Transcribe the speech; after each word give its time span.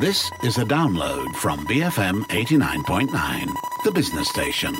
This 0.00 0.30
is 0.44 0.58
a 0.58 0.64
download 0.64 1.34
from 1.36 1.66
BFM 1.66 2.22
89.9, 2.24 3.46
the 3.84 3.90
business 3.92 4.28
station. 4.28 4.74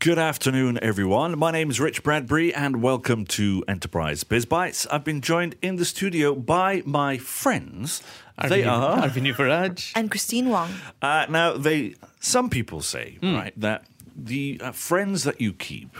Good 0.00 0.18
afternoon, 0.18 0.78
everyone. 0.82 1.38
My 1.38 1.50
name 1.50 1.70
is 1.70 1.80
Rich 1.80 2.02
Bradbury, 2.02 2.54
and 2.54 2.82
welcome 2.82 3.24
to 3.26 3.64
Enterprise 3.68 4.22
Biz 4.24 4.44
Bites. 4.46 4.86
I've 4.88 5.04
been 5.04 5.20
joined 5.20 5.56
in 5.62 5.76
the 5.76 5.84
studio 5.84 6.34
by 6.34 6.82
my 6.84 7.18
friends. 7.18 8.02
they 8.48 8.64
are 8.64 8.98
Arvind 8.98 9.32
Yuvaraj. 9.34 9.92
and 9.94 10.10
Christine 10.10 10.50
Wong. 10.50 10.70
uh, 11.00 11.26
now. 11.28 11.56
They 11.56 11.94
some 12.20 12.50
people 12.50 12.80
say 12.82 13.18
right 13.22 13.52
that 13.56 13.84
the 14.16 14.60
uh, 14.62 14.72
friends 14.72 15.24
that 15.24 15.40
you 15.40 15.52
keep 15.52 15.96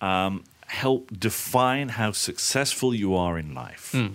um, 0.00 0.44
help 0.66 1.10
define 1.18 1.90
how 1.90 2.12
successful 2.12 2.94
you 2.94 3.14
are 3.16 3.38
in 3.38 3.54
life. 3.54 3.94
I 3.94 4.10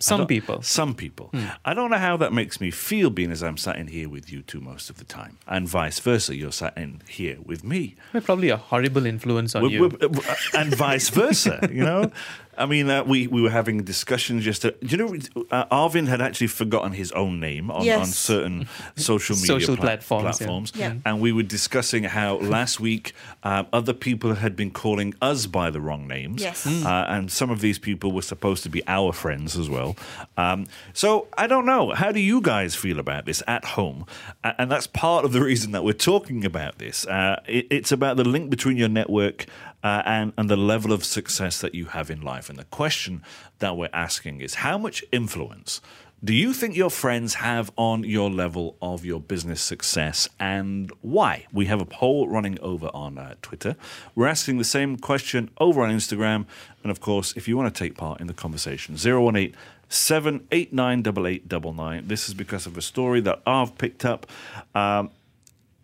Some 0.00 0.26
people. 0.26 0.62
Some 0.62 0.94
people. 0.94 1.32
I 1.64 1.74
don't 1.74 1.90
know 1.90 1.98
how 1.98 2.16
that 2.18 2.32
makes 2.32 2.60
me 2.60 2.70
feel 2.70 3.10
being 3.10 3.32
as 3.32 3.42
I'm 3.42 3.56
sat 3.56 3.76
in 3.76 3.88
here 3.88 4.08
with 4.08 4.30
you 4.32 4.42
two 4.42 4.60
most 4.60 4.90
of 4.90 4.98
the 4.98 5.04
time. 5.04 5.38
And 5.46 5.68
vice 5.68 5.98
versa, 5.98 6.36
you're 6.36 6.52
sat 6.52 6.76
in 6.78 7.02
here 7.08 7.38
with 7.44 7.64
me. 7.64 7.96
We're 8.12 8.20
probably 8.20 8.50
a 8.50 8.56
horrible 8.56 9.06
influence 9.06 9.54
on 9.56 9.62
We're- 9.62 9.74
you. 9.74 9.88
we're- 9.88 10.08
uh, 10.28 10.34
and 10.54 10.74
vice 10.74 11.08
versa, 11.08 11.68
you 11.72 11.84
know? 11.84 12.12
I 12.58 12.66
mean, 12.66 12.90
uh, 12.90 13.04
we, 13.04 13.26
we 13.26 13.40
were 13.40 13.50
having 13.50 13.84
discussions 13.84 14.44
just. 14.44 14.62
To, 14.62 14.72
do 14.72 14.86
you 14.88 14.96
know, 14.96 15.44
uh, 15.50 15.64
Arvin 15.66 16.08
had 16.08 16.20
actually 16.20 16.48
forgotten 16.48 16.92
his 16.92 17.12
own 17.12 17.40
name 17.40 17.70
on, 17.70 17.84
Yes. 17.84 17.98
on 18.00 18.06
certain 18.06 18.68
social 18.96 19.36
media 19.36 19.46
Social 19.46 19.76
pla- 19.76 19.84
platforms, 19.84 20.38
platforms. 20.38 20.72
Yeah. 20.74 20.94
And 21.06 21.20
we 21.20 21.32
were 21.32 21.42
discussing 21.44 22.04
how 22.04 22.36
last 22.36 22.80
week 22.80 23.12
um, 23.44 23.66
other 23.72 23.92
people 23.92 24.34
had 24.34 24.56
been 24.56 24.70
calling 24.70 25.14
us 25.22 25.46
by 25.46 25.70
the 25.70 25.80
wrong 25.80 26.06
names. 26.08 26.42
Yes. 26.42 26.66
Uh, 26.66 27.06
and 27.08 27.30
some 27.30 27.50
of 27.50 27.60
these 27.60 27.78
people 27.78 28.12
were 28.12 28.22
supposed 28.22 28.62
to 28.64 28.68
be 28.68 28.82
our 28.88 29.12
friends 29.12 29.56
as 29.56 29.68
well. 29.70 29.96
Um, 30.36 30.66
so 30.92 31.28
I 31.38 31.46
don't 31.46 31.66
know. 31.66 31.90
How 31.94 32.12
do 32.12 32.20
you 32.20 32.40
guys 32.40 32.74
feel 32.74 32.98
about 32.98 33.24
this 33.26 33.42
at 33.46 33.64
home? 33.64 34.04
And 34.42 34.70
that's 34.70 34.86
part 34.86 35.24
of 35.24 35.32
the 35.32 35.40
reason 35.40 35.72
that 35.72 35.84
we're 35.84 35.92
talking 35.92 36.44
about 36.44 36.78
this. 36.78 37.06
Uh, 37.06 37.40
it, 37.46 37.66
it's 37.70 37.92
about 37.92 38.16
the 38.16 38.24
link 38.24 38.50
between 38.50 38.76
your 38.76 38.88
network 38.88 39.46
uh, 39.82 40.02
and, 40.04 40.32
and 40.36 40.50
the 40.50 40.56
level 40.56 40.92
of 40.92 41.04
success 41.04 41.60
that 41.60 41.74
you 41.74 41.86
have 41.86 42.10
in 42.10 42.20
life. 42.20 42.48
And 42.48 42.58
the 42.58 42.64
question 42.64 43.22
that 43.58 43.76
we're 43.76 43.90
asking 43.92 44.40
is 44.40 44.56
how 44.56 44.78
much 44.78 45.04
influence 45.12 45.80
do 46.22 46.34
you 46.34 46.52
think 46.52 46.74
your 46.74 46.90
friends 46.90 47.34
have 47.34 47.70
on 47.76 48.02
your 48.02 48.28
level 48.28 48.76
of 48.82 49.04
your 49.04 49.20
business 49.20 49.60
success 49.60 50.28
and 50.40 50.90
why? 51.00 51.46
We 51.52 51.66
have 51.66 51.80
a 51.80 51.84
poll 51.84 52.26
running 52.26 52.58
over 52.58 52.90
on 52.92 53.18
uh, 53.18 53.36
Twitter. 53.40 53.76
We're 54.16 54.26
asking 54.26 54.58
the 54.58 54.64
same 54.64 54.96
question 54.96 55.48
over 55.58 55.80
on 55.80 55.90
Instagram. 55.90 56.46
And 56.82 56.90
of 56.90 57.00
course, 57.00 57.32
if 57.36 57.46
you 57.46 57.56
want 57.56 57.72
to 57.72 57.78
take 57.78 57.96
part 57.96 58.20
in 58.20 58.26
the 58.26 58.34
conversation, 58.34 58.96
018 58.96 59.54
789 59.88 60.98
8899. 60.98 62.08
This 62.08 62.28
is 62.28 62.34
because 62.34 62.66
of 62.66 62.76
a 62.76 62.82
story 62.82 63.20
that 63.20 63.40
I've 63.46 63.78
picked 63.78 64.04
up. 64.04 64.26
Um, 64.74 65.10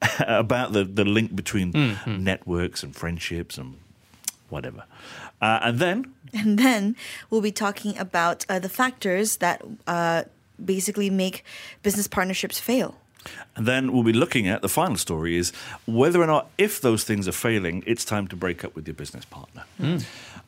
about 0.18 0.72
the, 0.72 0.84
the 0.84 1.04
link 1.04 1.34
between 1.34 1.96
networks 2.06 2.82
and 2.82 2.94
friendships 2.94 3.56
and 3.56 3.78
whatever. 4.48 4.84
Uh, 5.40 5.60
and 5.62 5.78
then 5.78 6.14
And 6.34 6.58
then 6.58 6.96
we'll 7.30 7.40
be 7.40 7.52
talking 7.52 7.96
about 7.98 8.44
uh, 8.48 8.58
the 8.58 8.68
factors 8.68 9.36
that 9.36 9.62
uh, 9.86 10.24
basically 10.62 11.10
make 11.10 11.44
business 11.82 12.08
partnerships 12.08 12.58
fail. 12.58 12.96
And 13.56 13.66
then 13.66 13.92
we'll 13.92 14.02
be 14.02 14.12
looking 14.12 14.48
at 14.48 14.60
the 14.60 14.68
final 14.68 14.96
story 14.96 15.36
is 15.36 15.52
whether 15.86 16.20
or 16.20 16.26
not, 16.26 16.50
if 16.58 16.80
those 16.80 17.04
things 17.04 17.26
are 17.26 17.32
failing, 17.32 17.82
it's 17.86 18.04
time 18.04 18.26
to 18.28 18.36
break 18.36 18.64
up 18.64 18.74
with 18.74 18.86
your 18.86 18.94
business 18.94 19.24
partner. 19.24 19.64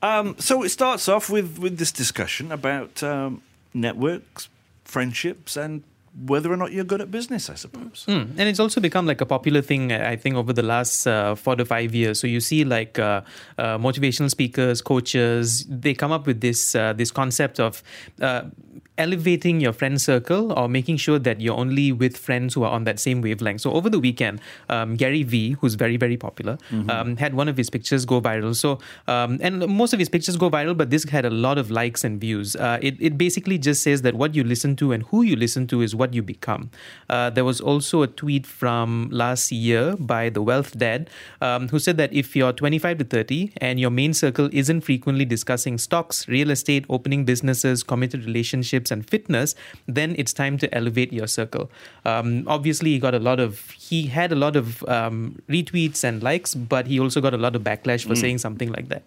Um, 0.02 0.36
so 0.38 0.62
it 0.62 0.70
starts 0.70 1.08
off 1.08 1.30
with, 1.30 1.58
with 1.58 1.78
this 1.78 1.92
discussion 1.92 2.52
about 2.52 3.02
um, 3.02 3.40
networks, 3.72 4.48
friendships, 4.84 5.56
and 5.56 5.84
whether 6.24 6.50
or 6.50 6.56
not 6.56 6.72
you're 6.72 6.84
good 6.84 7.00
at 7.00 7.10
business, 7.10 7.50
I 7.50 7.54
suppose. 7.54 8.04
Mm. 8.08 8.30
And 8.38 8.48
it's 8.48 8.58
also 8.58 8.80
become 8.80 9.06
like 9.06 9.20
a 9.20 9.26
popular 9.26 9.60
thing, 9.60 9.92
I 9.92 10.16
think, 10.16 10.36
over 10.36 10.52
the 10.52 10.62
last 10.62 11.06
uh, 11.06 11.34
four 11.34 11.56
to 11.56 11.64
five 11.64 11.94
years. 11.94 12.18
So 12.20 12.26
you 12.26 12.40
see, 12.40 12.64
like 12.64 12.98
uh, 12.98 13.22
uh, 13.58 13.78
motivational 13.78 14.30
speakers, 14.30 14.80
coaches, 14.80 15.66
they 15.68 15.94
come 15.94 16.12
up 16.12 16.26
with 16.26 16.40
this 16.40 16.74
uh, 16.74 16.92
this 16.94 17.10
concept 17.10 17.60
of 17.60 17.82
uh, 18.20 18.42
elevating 18.98 19.60
your 19.60 19.72
friend 19.72 20.00
circle 20.00 20.52
or 20.52 20.68
making 20.68 20.96
sure 20.96 21.18
that 21.18 21.40
you're 21.40 21.56
only 21.56 21.92
with 21.92 22.16
friends 22.16 22.54
who 22.54 22.62
are 22.64 22.70
on 22.70 22.84
that 22.84 22.98
same 22.98 23.20
wavelength. 23.20 23.60
So 23.60 23.72
over 23.72 23.90
the 23.90 23.98
weekend, 23.98 24.40
um, 24.68 24.96
Gary 24.96 25.22
Vee, 25.22 25.52
who's 25.52 25.74
very 25.74 25.96
very 25.96 26.16
popular, 26.16 26.58
um, 26.88 27.16
had 27.16 27.34
one 27.34 27.48
of 27.48 27.56
his 27.56 27.70
pictures 27.70 28.04
go 28.04 28.20
viral. 28.20 28.54
So 28.54 28.78
um, 29.06 29.38
and 29.42 29.66
most 29.68 29.92
of 29.92 29.98
his 29.98 30.08
pictures 30.08 30.36
go 30.36 30.50
viral, 30.50 30.76
but 30.76 30.90
this 30.90 31.04
had 31.04 31.24
a 31.24 31.30
lot 31.30 31.58
of 31.58 31.70
likes 31.70 32.04
and 32.04 32.20
views. 32.20 32.56
Uh, 32.56 32.78
it 32.82 32.96
it 33.00 33.18
basically 33.18 33.58
just 33.58 33.82
says 33.82 34.02
that 34.02 34.14
what 34.14 34.34
you 34.34 34.44
listen 34.44 34.76
to 34.76 34.92
and 34.92 35.02
who 35.04 35.22
you 35.22 35.36
listen 35.36 35.66
to 35.68 35.82
is 35.82 35.94
what 35.94 36.05
you 36.14 36.22
become. 36.22 36.70
Uh, 37.08 37.30
there 37.30 37.44
was 37.44 37.60
also 37.60 38.02
a 38.02 38.06
tweet 38.06 38.46
from 38.46 39.08
last 39.10 39.52
year 39.52 39.96
by 39.98 40.28
the 40.28 40.42
Wealth 40.42 40.76
Dad 40.78 41.10
um, 41.40 41.68
who 41.68 41.78
said 41.78 41.96
that 41.96 42.12
if 42.12 42.34
you're 42.34 42.52
25 42.52 42.98
to 42.98 43.04
30 43.04 43.52
and 43.58 43.78
your 43.80 43.90
main 43.90 44.14
circle 44.14 44.48
isn't 44.52 44.82
frequently 44.82 45.24
discussing 45.24 45.78
stocks, 45.78 46.28
real 46.28 46.50
estate, 46.50 46.84
opening 46.88 47.24
businesses, 47.24 47.82
committed 47.82 48.24
relationships, 48.24 48.90
and 48.90 49.08
fitness, 49.08 49.54
then 49.86 50.14
it's 50.18 50.32
time 50.32 50.58
to 50.58 50.72
elevate 50.74 51.12
your 51.12 51.26
circle. 51.26 51.70
Um, 52.04 52.44
obviously, 52.46 52.90
he 52.90 52.98
got 52.98 53.14
a 53.14 53.18
lot 53.18 53.40
of 53.40 53.70
he 53.70 54.06
had 54.06 54.32
a 54.32 54.36
lot 54.36 54.56
of 54.56 54.82
um, 54.84 55.40
retweets 55.48 56.04
and 56.04 56.22
likes, 56.22 56.54
but 56.54 56.86
he 56.86 57.00
also 57.00 57.20
got 57.20 57.34
a 57.34 57.38
lot 57.38 57.56
of 57.56 57.62
backlash 57.62 58.06
for 58.06 58.14
saying 58.14 58.38
something 58.38 58.70
like 58.70 58.88
that. 58.88 59.06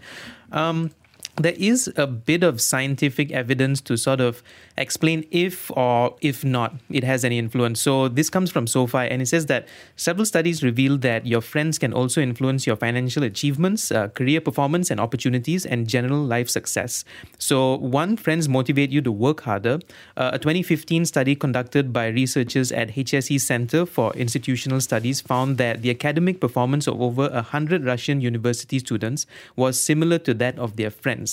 Um, 0.51 0.91
there 1.39 1.55
is 1.57 1.91
a 1.95 2.05
bit 2.05 2.44
of 2.44 2.59
scientific 2.59 3.31
evidence 3.31 3.79
to 3.81 3.97
sort 3.97 4.19
of 4.19 4.44
explain 4.77 5.25
if 5.31 5.72
or 5.72 6.16
if 6.22 6.44
not 6.44 6.75
it 6.89 7.03
has 7.03 7.23
any 7.23 7.38
influence. 7.38 7.79
So 7.81 8.09
this 8.09 8.29
comes 8.29 8.51
from 8.51 8.66
SOFI 8.66 9.09
and 9.09 9.22
it 9.22 9.27
says 9.27 9.45
that 9.45 9.67
several 9.95 10.25
studies 10.25 10.63
reveal 10.63 10.97
that 10.97 11.25
your 11.25 11.41
friends 11.41 11.77
can 11.77 11.94
also 11.94 12.22
influence 12.22 12.67
your 12.67 12.75
financial 12.75 13.23
achievements, 13.23 13.91
uh, 13.91 14.09
career 14.09 14.41
performance 14.41 14.91
and 14.91 15.00
opportunities 15.00 15.66
and 15.66 15.88
general 15.88 16.22
life 16.22 16.50
success. 16.50 17.05
So 17.38 17.77
one, 17.77 18.17
friends 18.17 18.50
motivate 18.50 18.89
you 18.89 19.01
to 19.01 19.11
work 19.11 19.41
harder. 19.41 19.79
Uh, 20.17 20.31
a 20.33 20.39
2015 20.39 21.06
study 21.06 21.35
conducted 21.35 21.94
by 21.94 22.07
researchers 22.07 22.71
at 22.71 22.89
HSE 22.89 23.39
Center 23.39 23.85
for 23.85 24.13
Institutional 24.13 24.81
Studies 24.81 25.21
found 25.21 25.57
that 25.57 25.81
the 25.81 25.89
academic 25.89 26.41
performance 26.41 26.88
of 26.88 27.01
over 27.01 27.29
100 27.29 27.85
Russian 27.85 28.19
university 28.19 28.79
students 28.79 29.25
was 29.56 29.81
similar 29.81 30.17
to 30.19 30.33
that 30.33 30.57
of 30.57 30.75
their 30.75 30.89
friends. 30.89 31.28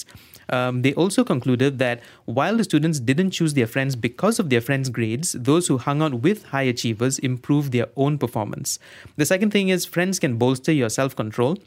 Um, 0.49 0.83
they 0.83 0.93
also 0.95 1.25
concluded 1.25 1.79
that 1.79 2.01
while 2.25 2.57
the 2.57 2.65
students 2.65 3.01
didn't 3.01 3.31
choose 3.33 3.55
their 3.55 3.67
friends 3.67 3.97
because 3.97 4.39
of 4.39 4.51
their 4.51 4.61
friends' 4.61 4.91
grades, 4.91 5.33
those 5.33 5.67
who 5.67 5.79
hung 5.79 6.03
out 6.03 6.21
with 6.21 6.45
high 6.45 6.63
achievers 6.63 7.19
improved 7.19 7.73
their 7.73 7.89
own 7.97 8.19
performance. 8.19 8.79
The 9.17 9.27
second 9.27 9.51
thing 9.51 9.71
is 9.71 9.85
friends 9.85 10.19
can 10.19 10.37
bolster 10.37 10.73
your 10.73 10.89
self 10.89 11.17
control. 11.17 11.59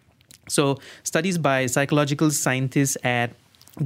So, 0.48 0.80
studies 1.04 1.38
by 1.38 1.68
psychological 1.68 2.32
scientists 2.32 2.98
at 3.04 3.34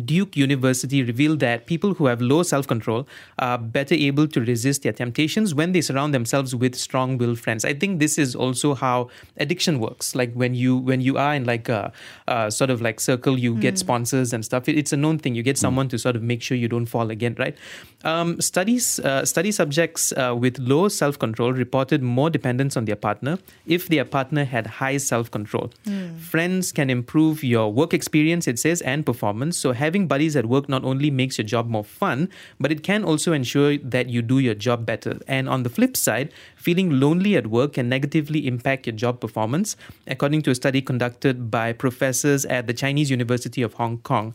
Duke 0.06 0.36
University 0.36 1.04
revealed 1.04 1.40
that 1.40 1.66
people 1.68 1.94
who 1.94 2.08
have 2.08 2.22
low 2.22 2.42
self 2.44 2.66
control 2.68 3.08
are 3.38 3.58
better 3.58 3.94
able 3.96 4.28
to 4.28 4.42
resist 4.42 4.84
their 4.84 4.94
temptations 4.94 5.54
when 5.54 5.72
they 5.72 5.82
surround 5.82 6.14
themselves 6.14 6.56
with 6.56 6.74
strong 6.76 7.18
willed 7.18 7.40
friends. 7.40 7.64
I 7.64 7.74
think 7.74 8.00
this 8.00 8.18
is 8.18 8.36
also 8.36 8.74
how 8.74 9.10
addiction 9.38 9.80
works. 9.80 10.16
Like 10.16 10.34
when 10.34 10.56
you 10.56 10.78
when 10.78 11.02
you 11.02 11.18
are 11.18 11.36
in 11.36 11.44
like 11.46 11.70
a, 11.70 11.92
a 12.28 12.50
sort 12.50 12.70
of 12.70 12.82
like 12.82 13.00
circle, 13.00 13.38
you 13.38 13.56
get 13.56 13.78
sponsors 13.78 14.34
and 14.34 14.44
stuff. 14.44 14.68
It- 14.70 14.78
it's 14.78 14.92
a 14.94 14.98
known 14.98 15.20
thing. 15.20 15.36
You 15.36 15.44
get 15.44 15.58
someone 15.58 15.90
to 15.90 15.98
sort 16.00 16.16
of 16.16 16.24
make 16.24 16.42
sure 16.42 16.58
you 16.58 16.68
don't 16.68 16.88
fall 16.88 17.12
again, 17.12 17.36
right? 17.38 17.56
Um, 18.04 18.42
studies 18.42 19.00
uh, 19.00 19.26
study 19.26 19.52
subjects 19.52 20.12
uh, 20.14 20.36
with 20.36 20.58
low 20.60 20.88
self 20.88 21.20
control 21.20 21.54
reported 21.54 22.02
more 22.02 22.30
dependence 22.30 22.76
on 22.76 22.86
their 22.86 22.96
partner 22.96 23.38
if 23.68 23.88
their 23.90 24.06
partner 24.06 24.44
had 24.46 24.66
high 24.68 24.98
self 24.98 25.30
control. 25.30 25.72
Friends 26.18 26.72
can 26.72 26.90
improve 26.90 27.44
your 27.44 27.72
work 27.72 27.94
experience, 27.94 28.48
it 28.48 28.58
says, 28.60 28.82
and 28.82 29.06
performance. 29.06 29.58
So 29.58 29.73
having 29.74 30.08
buddies 30.08 30.36
at 30.36 30.46
work 30.46 30.70
not 30.70 30.84
only 30.84 31.12
makes 31.12 31.38
your 31.38 31.46
job 31.46 31.70
more 31.70 31.84
fun, 31.84 32.30
but 32.60 32.72
it 32.72 32.84
can 32.84 33.04
also 33.04 33.34
ensure 33.34 33.78
that 33.78 34.10
you 34.10 34.22
do 34.22 34.40
your 34.40 34.56
job 34.56 34.86
better. 34.86 35.20
And 35.28 35.50
on 35.50 35.64
the 35.64 35.70
flip 35.70 35.96
side, 35.98 36.32
feeling 36.56 37.00
lonely 37.00 37.36
at 37.36 37.48
work 37.48 37.74
can 37.74 37.90
negatively 37.90 38.48
impact 38.48 38.88
your 38.88 38.96
job 38.96 39.20
performance, 39.20 39.76
according 40.08 40.42
to 40.44 40.52
a 40.52 40.56
study 40.56 40.82
conducted 40.82 41.50
by 41.52 41.74
professors 41.74 42.46
at 42.46 42.68
the 42.68 42.74
Chinese 42.74 43.10
University 43.10 43.62
of 43.62 43.74
Hong 43.74 43.98
Kong. 44.00 44.34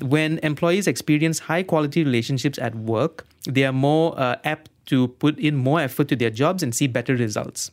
When 0.00 0.38
employees 0.42 0.86
experience 0.86 1.40
high 1.40 1.62
quality 1.62 2.04
relationships 2.04 2.58
at 2.58 2.74
work, 2.74 3.26
they 3.44 3.64
are 3.64 3.72
more 3.72 4.18
uh, 4.18 4.36
apt 4.44 4.70
to 4.86 5.08
put 5.08 5.38
in 5.38 5.56
more 5.56 5.80
effort 5.80 6.08
to 6.08 6.16
their 6.16 6.30
jobs 6.30 6.62
and 6.62 6.74
see 6.74 6.86
better 6.86 7.16
results. 7.16 7.70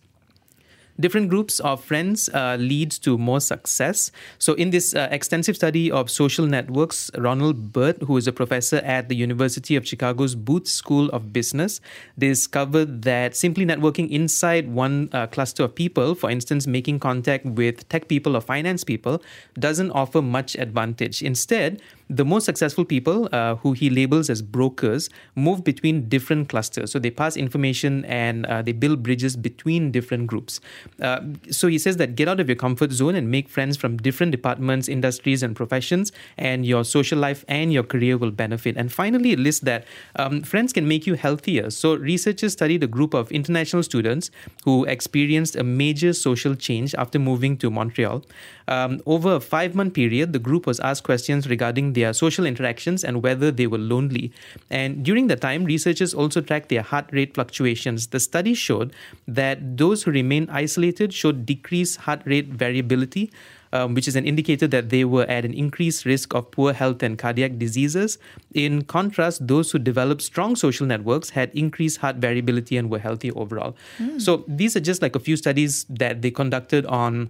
Different 1.02 1.30
groups 1.30 1.60
of 1.60 1.84
friends 1.84 2.30
uh, 2.30 2.58
leads 2.60 3.00
to 3.00 3.18
more 3.18 3.42
success. 3.42 4.12
So, 4.38 4.54
in 4.54 4.70
this 4.70 4.94
uh, 4.94 5.08
extensive 5.12 5.56
study 5.56 5.92
of 5.92 6.10
social 6.10 6.46
networks, 6.46 7.12
Ronald 7.18 7.74
Burt, 7.74 8.02
who 8.04 8.18
is 8.18 8.28
a 8.28 8.32
professor 8.32 8.78
at 8.78 9.10
the 9.10 9.16
University 9.16 9.76
of 9.76 9.88
Chicago's 9.88 10.36
Booth 10.36 10.68
School 10.68 11.10
of 11.10 11.34
Business, 11.34 11.82
discovered 12.18 13.02
that 13.02 13.36
simply 13.36 13.66
networking 13.66 14.10
inside 14.10 14.72
one 14.72 15.10
uh, 15.12 15.28
cluster 15.28 15.64
of 15.64 15.76
people, 15.76 16.16
for 16.16 16.30
instance, 16.30 16.68
making 16.68 17.00
contact 17.00 17.46
with 17.46 17.88
tech 17.90 18.08
people 18.08 18.38
or 18.38 18.42
finance 18.42 18.84
people, 18.84 19.22
doesn't 19.60 19.92
offer 19.92 20.22
much 20.22 20.56
advantage. 20.56 21.22
Instead, 21.22 21.82
the 22.12 22.26
most 22.26 22.44
successful 22.44 22.84
people, 22.84 23.30
uh, 23.32 23.56
who 23.56 23.72
he 23.72 23.90
labels 23.90 24.30
as 24.30 24.42
brokers, 24.42 25.10
move 25.36 25.64
between 25.64 26.10
different 26.10 26.50
clusters. 26.50 26.92
So 26.92 27.00
they 27.00 27.10
pass 27.10 27.38
information 27.38 28.04
and 28.06 28.46
uh, 28.48 28.62
they 28.62 28.74
build 28.74 29.02
bridges 29.02 29.38
between 29.38 29.92
different 29.92 30.28
groups. 30.28 30.60
Uh, 31.02 31.22
so 31.50 31.68
he 31.68 31.78
says 31.78 31.98
that 31.98 32.16
get 32.16 32.28
out 32.28 32.40
of 32.40 32.48
your 32.48 32.56
comfort 32.56 32.92
zone 32.92 33.16
and 33.16 33.30
make 33.30 33.50
friends 33.50 33.78
from 33.78 33.98
different 33.98 34.32
departments, 34.32 34.88
industries, 34.88 35.44
and 35.44 35.56
professions, 35.56 36.12
and 36.38 36.66
your 36.66 36.84
social 36.84 37.18
life 37.18 37.44
and 37.48 37.74
your 37.74 37.84
career 37.84 38.18
will 38.18 38.32
benefit. 38.32 38.78
And 38.78 38.92
finally, 38.92 39.32
it 39.32 39.40
lists 39.40 39.62
that 39.62 39.86
um, 40.16 40.42
friends 40.44 40.74
can 40.74 40.88
make 40.88 41.08
you 41.08 41.16
healthier. 41.16 41.70
So 41.70 41.96
researchers 41.96 42.54
studied 42.54 42.84
a 42.84 42.88
group 42.88 43.14
of 43.14 43.32
international 43.32 43.84
students 43.84 44.32
who 44.64 44.86
experienced 44.86 45.56
a 45.56 45.64
major 45.64 46.14
social 46.14 46.56
change 46.56 46.94
after 46.96 47.20
moving 47.20 47.58
to 47.58 47.70
Montreal. 47.70 48.24
Um, 48.68 49.02
over 49.06 49.36
a 49.36 49.40
five 49.40 49.76
month 49.76 49.94
period, 49.94 50.34
the 50.34 50.40
group 50.40 50.66
was 50.66 50.80
asked 50.80 51.04
questions 51.04 51.48
regarding 51.48 51.94
their 51.94 52.14
social 52.14 52.46
interactions 52.46 53.04
and 53.04 53.24
whether 53.24 53.52
they 53.52 53.68
were 53.68 53.78
lonely. 53.78 54.32
And 54.70 55.04
during 55.04 55.28
the 55.28 55.36
time, 55.36 55.66
researchers 55.66 56.14
also 56.14 56.42
tracked 56.42 56.70
their 56.70 56.82
heart 56.82 57.10
rate 57.12 57.34
fluctuations. 57.34 58.08
The 58.08 58.20
study 58.20 58.54
showed 58.54 58.94
that 59.28 59.78
those 59.78 60.04
who 60.04 60.12
remained 60.12 60.52
isolated 60.52 61.14
showed 61.14 61.46
decreased 61.46 62.02
heart 62.02 62.22
rate 62.26 62.48
variability. 62.48 63.32
Um, 63.74 63.94
which 63.94 64.06
is 64.06 64.18
an 64.18 64.26
indicator 64.26 64.68
that 64.68 64.90
they 64.90 65.06
were 65.06 65.24
at 65.30 65.46
an 65.46 65.54
increased 65.54 66.04
risk 66.04 66.34
of 66.36 66.52
poor 66.52 66.74
health 66.74 67.02
and 67.04 67.18
cardiac 67.18 67.58
diseases. 67.58 68.18
In 68.54 68.82
contrast, 68.82 69.48
those 69.48 69.72
who 69.72 69.80
developed 69.80 70.22
strong 70.22 70.58
social 70.58 70.86
networks 70.86 71.30
had 71.30 71.52
increased 71.56 72.00
heart 72.00 72.18
variability 72.18 72.76
and 72.76 72.92
were 72.92 73.00
healthy 73.00 73.32
overall. 73.32 73.78
So 74.20 74.44
these 74.46 74.76
are 74.76 74.82
just 74.82 75.02
like 75.02 75.16
a 75.16 75.22
few 75.22 75.38
studies 75.38 75.86
that 75.88 76.22
they 76.22 76.32
conducted 76.32 76.86
on 76.86 77.30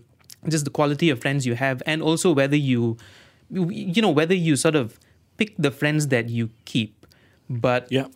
just 0.49 0.65
the 0.65 0.71
quality 0.71 1.09
of 1.09 1.19
friends 1.21 1.45
you 1.45 1.55
have 1.55 1.81
and 1.85 2.01
also 2.01 2.31
whether 2.33 2.55
you 2.55 2.97
you 3.49 4.01
know 4.01 4.09
whether 4.09 4.33
you 4.33 4.55
sort 4.55 4.75
of 4.75 4.99
pick 5.37 5.53
the 5.57 5.71
friends 5.71 6.07
that 6.07 6.29
you 6.29 6.49
keep 6.65 7.05
but 7.49 7.91
Yeah. 7.91 8.07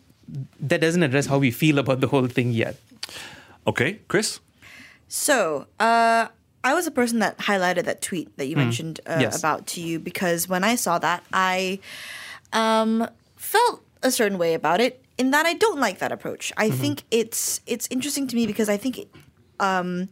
that 0.60 0.82
doesn't 0.82 1.04
address 1.04 1.28
how 1.28 1.38
we 1.38 1.52
feel 1.52 1.78
about 1.78 2.00
the 2.02 2.08
whole 2.08 2.28
thing 2.28 2.52
yet 2.52 2.76
Okay, 3.68 4.00
Chris? 4.08 4.40
So, 5.08 5.66
uh, 5.80 6.28
I 6.64 6.74
was 6.74 6.86
a 6.86 6.92
person 6.92 7.18
that 7.20 7.38
highlighted 7.40 7.86
that 7.86 8.02
tweet 8.02 8.36
that 8.38 8.46
you 8.46 8.56
mentioned 8.56 9.00
uh, 9.08 9.18
Yes. 9.22 9.40
about 9.40 9.66
to 9.74 9.82
you 9.82 9.98
because 10.00 10.48
when 10.48 10.64
I 10.64 10.76
saw 10.76 11.00
that, 11.00 11.24
I 11.34 11.80
um, 12.54 13.08
felt 13.38 13.82
a 14.04 14.12
certain 14.12 14.38
way 14.38 14.54
about 14.54 14.82
it. 14.82 15.04
In 15.18 15.32
that, 15.32 15.46
I 15.48 15.54
don't 15.54 15.80
like 15.80 15.98
that 16.00 16.12
approach. 16.12 16.54
I 16.58 16.70
think 16.70 17.04
it's 17.10 17.62
it's 17.66 17.88
interesting 17.90 18.28
to 18.28 18.36
me 18.36 18.46
because 18.46 18.70
I 18.70 18.78
think. 18.78 19.00
um, 19.60 20.10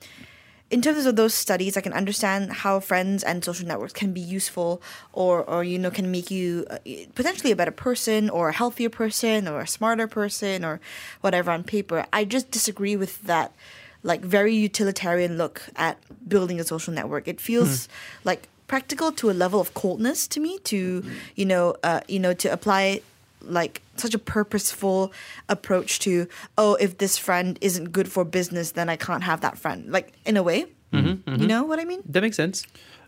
in 0.73 0.81
terms 0.81 1.05
of 1.05 1.15
those 1.15 1.35
studies, 1.35 1.77
I 1.77 1.81
can 1.81 1.93
understand 1.93 2.51
how 2.51 2.79
friends 2.79 3.23
and 3.23 3.45
social 3.45 3.67
networks 3.67 3.93
can 3.93 4.11
be 4.11 4.19
useful, 4.19 4.81
or 5.13 5.43
or 5.43 5.63
you 5.63 5.77
know 5.77 5.91
can 5.91 6.09
make 6.09 6.31
you 6.31 6.65
uh, 6.67 6.79
potentially 7.13 7.51
a 7.51 7.55
better 7.55 7.71
person, 7.87 8.27
or 8.27 8.49
a 8.49 8.53
healthier 8.53 8.89
person, 8.89 9.47
or 9.47 9.61
a 9.61 9.67
smarter 9.67 10.07
person, 10.07 10.65
or 10.65 10.81
whatever 11.21 11.51
on 11.51 11.63
paper. 11.63 12.07
I 12.11 12.25
just 12.25 12.49
disagree 12.49 12.95
with 12.95 13.21
that, 13.23 13.53
like 14.01 14.21
very 14.21 14.55
utilitarian 14.55 15.37
look 15.37 15.61
at 15.75 15.99
building 16.27 16.59
a 16.59 16.63
social 16.63 16.91
network. 16.91 17.27
It 17.27 17.39
feels 17.39 17.87
like 18.23 18.49
practical 18.65 19.11
to 19.11 19.29
a 19.29 19.35
level 19.43 19.61
of 19.61 19.75
coldness 19.75 20.27
to 20.29 20.39
me. 20.39 20.57
To 20.71 21.05
you 21.35 21.45
know, 21.45 21.75
uh, 21.83 22.01
you 22.07 22.19
know, 22.19 22.33
to 22.33 22.51
apply 22.51 23.01
like 23.43 23.81
such 23.97 24.13
a 24.13 24.19
purposeful 24.19 25.11
approach 25.49 25.99
to 25.99 26.27
oh 26.57 26.75
if 26.75 26.97
this 26.97 27.17
friend 27.17 27.57
isn't 27.61 27.91
good 27.91 28.07
for 28.11 28.23
business 28.25 28.71
then 28.71 28.89
i 28.89 28.95
can't 28.95 29.23
have 29.23 29.41
that 29.41 29.57
friend 29.57 29.91
like 29.91 30.13
in 30.25 30.37
a 30.37 30.43
way 30.43 30.65
you 30.91 31.47
know 31.47 31.63
what 31.63 31.79
i 31.79 31.85
mean 31.85 32.01
that 32.05 32.21
makes 32.21 32.37
sense 32.37 32.65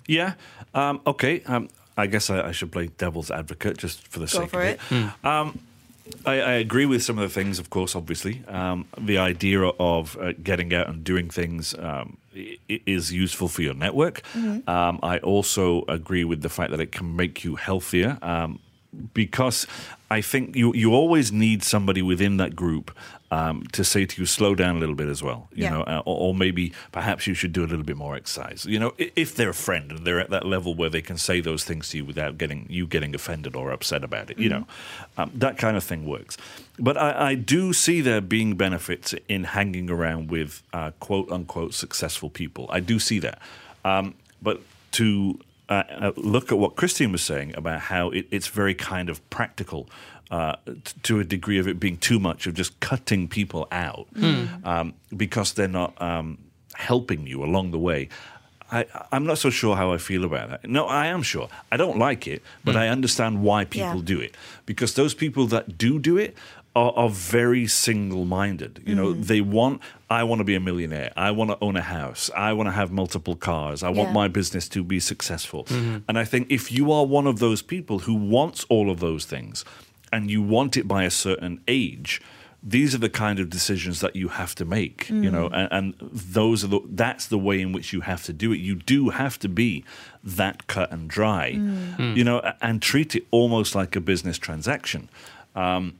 Yeah. 0.07 0.33
Um, 0.73 0.99
okay. 1.07 1.41
Um, 1.47 1.69
I 1.97 2.05
guess 2.07 2.29
I, 2.29 2.49
I 2.49 2.51
should 2.51 2.71
play 2.71 2.87
devil's 2.97 3.31
advocate 3.31 3.77
just 3.77 4.07
for 4.07 4.19
the 4.19 4.25
Go 4.27 4.39
sake 4.41 4.49
for 4.49 4.61
of 4.61 4.67
it. 4.67 4.79
it. 4.91 5.25
Um, 5.25 5.57
I, 6.25 6.33
I 6.41 6.53
agree 6.65 6.85
with 6.85 7.01
some 7.03 7.17
of 7.17 7.23
the 7.27 7.33
things, 7.33 7.57
of 7.59 7.69
course, 7.69 7.95
obviously. 7.95 8.43
Um, 8.47 8.85
the 8.97 9.17
idea 9.17 9.61
of 9.63 10.15
uh, 10.19 10.33
getting 10.43 10.73
out 10.75 10.87
and 10.89 11.03
doing 11.03 11.29
things 11.31 11.73
um, 11.79 12.17
i- 12.35 12.57
i- 12.69 12.81
is 12.85 13.11
useful 13.11 13.47
for 13.47 13.63
your 13.63 13.73
network. 13.73 14.21
Um, 14.67 14.99
I 15.01 15.17
also 15.23 15.83
agree 15.87 16.23
with 16.25 16.41
the 16.41 16.49
fact 16.49 16.69
that 16.71 16.79
it 16.79 16.91
can 16.91 17.15
make 17.15 17.43
you 17.43 17.55
healthier. 17.55 18.17
Because 19.15 19.65
I 20.11 20.21
think 20.21 20.55
you 20.55 20.71
you 20.75 20.93
always 20.93 21.31
need 21.31 21.63
somebody 21.63 22.03
within 22.03 22.37
that 22.37 22.55
group 22.55 22.91
um, 23.31 23.63
to 23.71 23.83
say 23.83 24.05
to 24.05 24.21
you, 24.21 24.25
slow 24.27 24.53
down 24.53 24.75
a 24.75 24.79
little 24.79 24.93
bit 24.93 25.07
as 25.07 25.23
well. 25.23 25.47
You 25.53 25.63
Yeah. 25.63 25.69
know, 25.71 25.81
uh, 25.81 26.01
or, 26.05 26.17
or 26.29 26.35
maybe 26.35 26.73
perhaps 26.91 27.25
you 27.25 27.33
should 27.33 27.51
do 27.53 27.63
a 27.63 27.69
little 27.71 27.83
bit 27.83 27.97
more 27.97 28.15
exercise. 28.15 28.65
You 28.69 28.77
know, 28.77 28.93
if 28.97 29.33
they're 29.35 29.49
a 29.49 29.53
friend 29.67 29.91
and 29.91 30.05
they're 30.05 30.19
at 30.19 30.29
that 30.29 30.45
level 30.45 30.75
where 30.75 30.89
they 30.91 31.01
can 31.01 31.17
say 31.17 31.41
those 31.41 31.63
things 31.63 31.89
to 31.89 31.97
you 31.97 32.05
without 32.05 32.37
getting 32.37 32.67
you 32.69 32.85
getting 32.85 33.15
offended 33.15 33.55
or 33.55 33.71
upset 33.71 34.03
about 34.03 34.29
it. 34.29 34.37
You 34.37 34.49
know, 34.49 34.67
um, 35.17 35.31
that 35.33 35.57
kind 35.57 35.75
of 35.75 35.83
thing 35.83 36.05
works. 36.05 36.37
But 36.77 36.97
I, 36.97 37.29
I 37.31 37.35
do 37.35 37.73
see 37.73 38.01
there 38.01 38.21
being 38.21 38.55
benefits 38.55 39.15
in 39.27 39.45
hanging 39.45 39.89
around 39.89 40.29
with 40.29 40.61
uh, 40.71 40.91
quote 40.99 41.31
unquote 41.31 41.73
successful 41.73 42.29
people. 42.29 42.67
I 42.69 42.79
do 42.79 42.99
see 42.99 43.19
that. 43.19 43.39
Um, 43.83 44.13
but 44.41 44.61
to 44.91 45.39
uh, 45.69 45.83
uh, 45.89 46.11
look 46.15 46.51
at 46.51 46.57
what 46.57 46.75
Christine 46.75 47.11
was 47.11 47.21
saying 47.23 47.53
about 47.55 47.79
how 47.81 48.09
it, 48.11 48.27
it's 48.31 48.47
very 48.47 48.73
kind 48.75 49.09
of 49.09 49.27
practical 49.29 49.89
uh, 50.31 50.55
t- 50.65 50.93
to 51.03 51.19
a 51.19 51.23
degree 51.23 51.57
of 51.59 51.67
it 51.67 51.79
being 51.79 51.97
too 51.97 52.19
much 52.19 52.47
of 52.47 52.53
just 52.53 52.79
cutting 52.79 53.27
people 53.27 53.67
out 53.71 54.07
um, 54.63 54.93
because 55.15 55.53
they're 55.53 55.67
not 55.67 55.99
um, 56.01 56.37
helping 56.75 57.27
you 57.27 57.43
along 57.43 57.71
the 57.71 57.79
way. 57.79 58.09
I, 58.71 58.85
I'm 59.11 59.25
not 59.25 59.37
so 59.37 59.51
sure 59.51 59.75
how 59.75 59.93
I 59.93 59.97
feel 59.97 60.23
about 60.25 60.49
that. 60.49 60.67
No, 60.67 60.85
I 60.87 61.05
am 61.07 61.21
sure. 61.21 61.49
I 61.71 61.77
don't 61.77 61.99
like 61.99 62.27
it, 62.27 62.41
but 62.63 62.75
I 62.75 62.87
understand 62.89 63.43
why 63.43 63.65
people 63.65 63.97
Yeah. 63.97 64.01
do 64.15 64.19
it. 64.19 64.35
Because 64.65 64.95
those 64.95 65.13
people 65.13 65.45
that 65.47 65.77
do 65.77 65.99
do 65.99 66.17
it 66.17 66.35
are, 66.75 66.91
are 66.95 67.09
very 67.09 67.67
single 67.67 68.25
minded. 68.25 68.83
You 68.85 68.95
know, 68.95 69.13
mm-hmm. 69.13 69.21
they 69.21 69.41
want, 69.41 69.81
I 70.09 70.23
want 70.23 70.39
to 70.39 70.43
be 70.43 70.55
a 70.55 70.59
millionaire. 70.59 71.13
I 71.15 71.31
want 71.31 71.51
to 71.51 71.57
own 71.61 71.77
a 71.77 71.81
house. 71.81 72.29
I 72.35 72.53
want 72.53 72.67
to 72.67 72.73
have 72.73 72.91
multiple 72.91 73.35
cars. 73.35 73.81
I 73.81 73.89
want 73.89 74.11
my 74.11 74.27
business 74.27 74.67
to 74.69 74.83
be 74.83 74.99
successful. 74.99 75.63
Mm-hmm. 75.65 75.97
And 76.09 76.19
I 76.19 76.25
think 76.25 76.51
if 76.51 76.71
you 76.71 76.91
are 76.91 77.05
one 77.05 77.27
of 77.27 77.39
those 77.39 77.61
people 77.61 77.99
who 77.99 78.13
wants 78.13 78.65
all 78.69 78.91
of 78.91 78.99
those 78.99 79.25
things 79.25 79.63
and 80.11 80.29
you 80.29 80.41
want 80.41 80.75
it 80.75 80.87
by 80.87 81.03
a 81.03 81.09
certain 81.09 81.61
age, 81.67 82.21
these 82.67 82.95
are 82.95 82.97
the 82.97 83.09
kind 83.09 83.39
of 83.39 83.49
decisions 83.49 83.99
that 84.01 84.15
you 84.15 84.27
have 84.27 84.55
to 84.55 84.65
make, 84.65 85.07
you 85.09 85.29
mm. 85.29 85.31
know, 85.31 85.47
and, 85.49 85.69
and 85.71 86.09
those 86.11 86.63
are 86.63 86.67
the 86.67 86.79
that's 86.89 87.27
the 87.27 87.37
way 87.37 87.61
in 87.61 87.71
which 87.71 87.93
you 87.93 88.01
have 88.01 88.23
to 88.23 88.33
do 88.33 88.51
it. 88.51 88.57
You 88.57 88.73
do 88.73 89.09
have 89.09 89.37
to 89.39 89.47
be 89.47 89.85
that 90.23 90.65
cut 90.65 90.91
and 90.91 91.07
dry, 91.07 91.53
mm. 91.53 92.17
you 92.17 92.23
know, 92.23 92.39
and 92.61 92.81
treat 92.81 93.15
it 93.15 93.27
almost 93.29 93.75
like 93.75 93.95
a 93.95 94.01
business 94.01 94.39
transaction. 94.39 95.09
Um, 95.55 95.93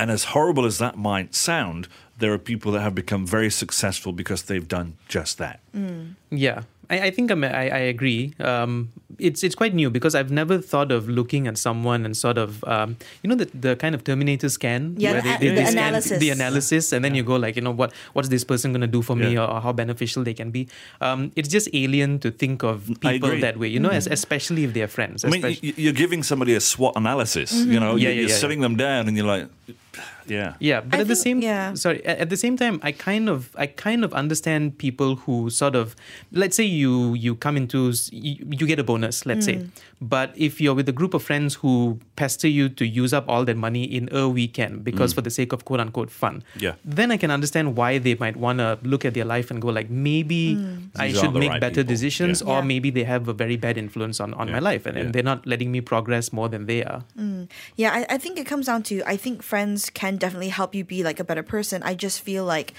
and 0.00 0.10
as 0.10 0.24
horrible 0.34 0.64
as 0.66 0.78
that 0.78 0.96
might 0.96 1.34
sound, 1.34 1.88
there 2.18 2.32
are 2.32 2.38
people 2.38 2.72
that 2.72 2.80
have 2.80 2.94
become 2.94 3.26
very 3.26 3.50
successful 3.50 4.12
because 4.12 4.42
they've 4.42 4.68
done 4.68 4.88
just 5.08 5.38
that. 5.38 5.60
Yeah, 6.30 6.62
I, 6.88 6.96
I 7.08 7.10
think 7.10 7.30
I'm, 7.30 7.42
I, 7.44 7.70
I 7.70 7.82
agree. 7.94 8.34
Um, 8.40 8.90
it's 9.18 9.42
it's 9.44 9.54
quite 9.54 9.74
new 9.74 9.90
because 9.90 10.14
I've 10.14 10.30
never 10.30 10.56
thought 10.72 10.90
of 10.92 11.08
looking 11.08 11.46
at 11.46 11.58
someone 11.58 12.04
and 12.06 12.16
sort 12.16 12.38
of 12.38 12.64
um, 12.64 12.96
you 13.22 13.28
know 13.28 13.36
the 13.36 13.46
the 13.66 13.76
kind 13.76 13.94
of 13.94 14.00
Terminator 14.04 14.48
scan 14.48 14.94
Yeah, 14.96 15.12
where 15.12 15.22
the- 15.22 15.28
they, 15.28 15.36
they, 15.38 15.48
the 15.48 15.54
they 15.56 15.64
scan 15.66 15.78
analysis. 15.88 16.18
the 16.24 16.30
analysis 16.30 16.92
and 16.92 17.04
then 17.04 17.14
you 17.14 17.22
go 17.22 17.36
like 17.36 17.56
you 17.56 17.62
know 17.62 17.70
what 17.80 17.92
what's 18.14 18.28
this 18.28 18.44
person 18.44 18.72
going 18.72 18.80
to 18.80 18.92
do 18.98 19.02
for 19.02 19.16
me 19.16 19.34
Yeah. 19.34 19.44
or, 19.44 19.50
or 19.56 19.60
how 19.60 19.72
beneficial 19.72 20.24
they 20.24 20.32
can 20.34 20.50
be. 20.50 20.68
Um, 21.00 21.32
it's 21.36 21.48
just 21.48 21.68
alien 21.74 22.18
to 22.20 22.30
think 22.30 22.62
of 22.62 22.88
people 23.00 23.32
that 23.40 23.58
way, 23.58 23.68
you 23.68 23.80
know, 23.80 23.90
as, 23.90 24.06
especially 24.06 24.64
if 24.64 24.72
they're 24.72 24.88
friends. 24.88 25.24
I 25.24 25.28
mean, 25.28 25.44
especially- 25.44 25.74
you're 25.76 25.92
giving 26.04 26.22
somebody 26.22 26.54
a 26.54 26.60
SWOT 26.60 26.94
analysis. 26.96 27.52
You 27.52 27.78
know, 27.80 27.96
Yeah, 27.96 28.08
you're, 28.08 28.12
yeah, 28.12 28.20
you're 28.20 28.28
yeah, 28.30 28.34
sitting 28.42 28.60
them 28.60 28.76
down, 28.76 29.06
and 29.08 29.16
you're 29.16 29.26
like, 29.36 29.48
yeah, 30.26 30.54
Yeah, 30.60 30.80
but 30.80 30.98
I 30.98 31.02
at 31.02 31.08
the 31.08 31.16
same 31.16 31.40
yeah. 31.42 31.74
sorry, 31.74 32.04
at, 32.06 32.18
at 32.18 32.28
the 32.30 32.36
same 32.36 32.56
time, 32.56 32.78
I 32.82 32.92
kind 32.92 33.28
of 33.28 33.50
I 33.56 33.66
kind 33.66 34.04
of 34.04 34.12
understand 34.14 34.78
people 34.78 35.16
who 35.16 35.50
sort 35.50 35.74
of 35.74 35.96
let's 36.32 36.56
say 36.56 36.64
you 36.64 37.14
you 37.14 37.34
come 37.34 37.56
into 37.56 37.92
you, 38.12 38.46
you 38.50 38.66
get 38.66 38.78
a 38.78 38.84
bonus, 38.84 39.26
let's 39.26 39.44
say, 39.46 39.56
mm. 39.56 39.68
but 40.00 40.32
if 40.36 40.60
you're 40.60 40.74
with 40.74 40.88
a 40.88 40.92
group 40.92 41.14
of 41.14 41.22
friends 41.22 41.56
who 41.56 41.98
pester 42.16 42.48
you 42.48 42.68
to 42.68 42.86
use 42.86 43.12
up 43.12 43.24
all 43.28 43.44
that 43.44 43.56
money 43.56 43.84
in 43.84 44.08
a 44.12 44.28
weekend 44.28 44.84
because 44.84 45.12
for 45.12 45.20
the 45.22 45.30
sake 45.30 45.52
of 45.52 45.64
quote 45.64 45.80
unquote 45.80 46.10
fun, 46.10 46.42
Yeah. 46.58 46.74
then 46.84 47.10
I 47.10 47.16
can 47.16 47.30
understand 47.30 47.76
why 47.76 47.98
they 47.98 48.14
might 48.14 48.36
want 48.36 48.58
to 48.58 48.78
look 48.82 49.04
at 49.04 49.14
their 49.14 49.24
life 49.26 49.50
and 49.50 49.60
go 49.60 49.68
like 49.68 49.90
maybe 49.90 50.54
mm. 50.56 50.88
I 50.96 51.12
should 51.12 51.34
make 51.34 51.50
right 51.50 51.60
better 51.60 51.82
people. 51.82 51.94
decisions, 51.94 52.40
Yeah. 52.40 52.48
or 52.52 52.58
Yeah. 52.60 52.64
maybe 52.72 52.90
they 52.90 53.04
have 53.04 53.26
a 53.28 53.32
very 53.34 53.56
bad 53.56 53.76
influence 53.76 54.20
on 54.20 54.32
on 54.34 54.46
Yeah. 54.48 54.54
my 54.54 54.60
life, 54.60 54.86
and, 54.86 54.96
Yeah. 54.96 55.02
and 55.04 55.12
they're 55.12 55.26
not 55.26 55.46
letting 55.46 55.70
me 55.72 55.80
progress 55.80 56.32
more 56.32 56.48
than 56.48 56.66
they 56.66 56.84
are. 56.84 57.02
Mm. 57.18 57.48
Yeah, 57.76 57.90
I, 57.92 58.14
I 58.14 58.18
think 58.18 58.38
it 58.38 58.46
comes 58.46 58.66
down 58.66 58.82
to 58.84 59.02
I 59.06 59.16
think 59.16 59.42
friends 59.42 59.89
can 59.94 60.16
definitely 60.16 60.48
help 60.48 60.74
you 60.74 60.84
be 60.84 61.02
like 61.02 61.20
a 61.20 61.24
better 61.24 61.42
person. 61.42 61.82
I 61.82 61.94
just 61.94 62.20
feel 62.20 62.44
like 62.44 62.72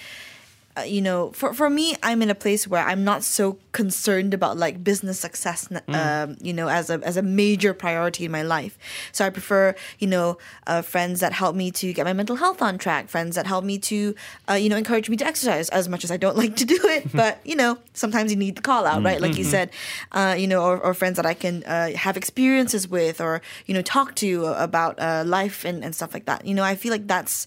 uh, 0.78 0.82
you 0.82 1.02
know, 1.02 1.32
for 1.32 1.54
for 1.54 1.70
me, 1.70 1.96
I'm 2.02 2.22
in 2.22 2.30
a 2.30 2.36
place 2.36 2.68
where 2.68 2.84
I'm 2.84 3.04
not 3.04 3.24
so 3.24 3.58
concerned 3.74 4.34
about 4.34 4.58
like 4.58 4.84
business 4.84 5.20
success, 5.20 5.68
Mm. 5.68 5.96
um, 5.96 6.38
you 6.42 6.54
know, 6.54 6.68
as 6.70 6.90
a 6.90 7.00
as 7.04 7.18
a 7.18 7.22
major 7.22 7.74
priority 7.74 8.26
in 8.26 8.32
my 8.32 8.42
life. 8.42 8.78
So 9.12 9.26
I 9.26 9.30
prefer, 9.30 9.76
you 10.00 10.08
know, 10.08 10.38
uh, 10.68 10.82
friends 10.82 11.20
that 11.20 11.34
help 11.34 11.56
me 11.56 11.72
to 11.72 11.92
get 11.94 12.06
my 12.06 12.14
mental 12.14 12.38
health 12.38 12.62
on 12.62 12.78
track, 12.78 13.10
friends 13.10 13.36
that 13.36 13.46
help 13.48 13.64
me 13.66 13.78
to, 13.80 14.16
uh, 14.50 14.54
you 14.54 14.70
know, 14.70 14.78
encourage 14.78 15.10
me 15.10 15.18
to 15.18 15.26
exercise 15.26 15.70
as 15.70 15.88
much 15.90 16.04
as 16.04 16.12
I 16.12 16.18
don't 16.18 16.38
like 16.44 16.56
to 16.58 16.66
do 16.66 16.80
it, 16.84 17.12
but 17.22 17.40
you 17.46 17.56
know, 17.56 17.78
sometimes 17.94 18.32
you 18.32 18.38
need 18.38 18.56
the 18.56 18.62
call 18.62 18.86
out, 18.86 19.04
right? 19.04 19.20
Like 19.22 19.38
you 19.38 19.44
said, 19.44 19.70
uh, 20.14 20.36
you 20.38 20.48
know, 20.48 20.64
or, 20.64 20.78
or 20.80 20.94
friends 20.94 21.18
that 21.18 21.26
I 21.26 21.34
can 21.34 21.64
uh, 21.66 21.92
have 21.96 22.16
experiences 22.18 22.88
with, 22.88 23.20
or 23.22 23.42
you 23.66 23.74
know, 23.74 23.82
talk 23.82 24.16
to 24.16 24.46
about 24.48 25.00
uh, 25.00 25.24
life 25.26 25.66
and 25.66 25.84
and 25.84 25.94
stuff 25.94 26.14
like 26.14 26.26
that. 26.26 26.46
You 26.46 26.54
know, 26.54 26.64
I 26.64 26.76
feel 26.76 26.92
like 26.92 27.08
that's. 27.08 27.46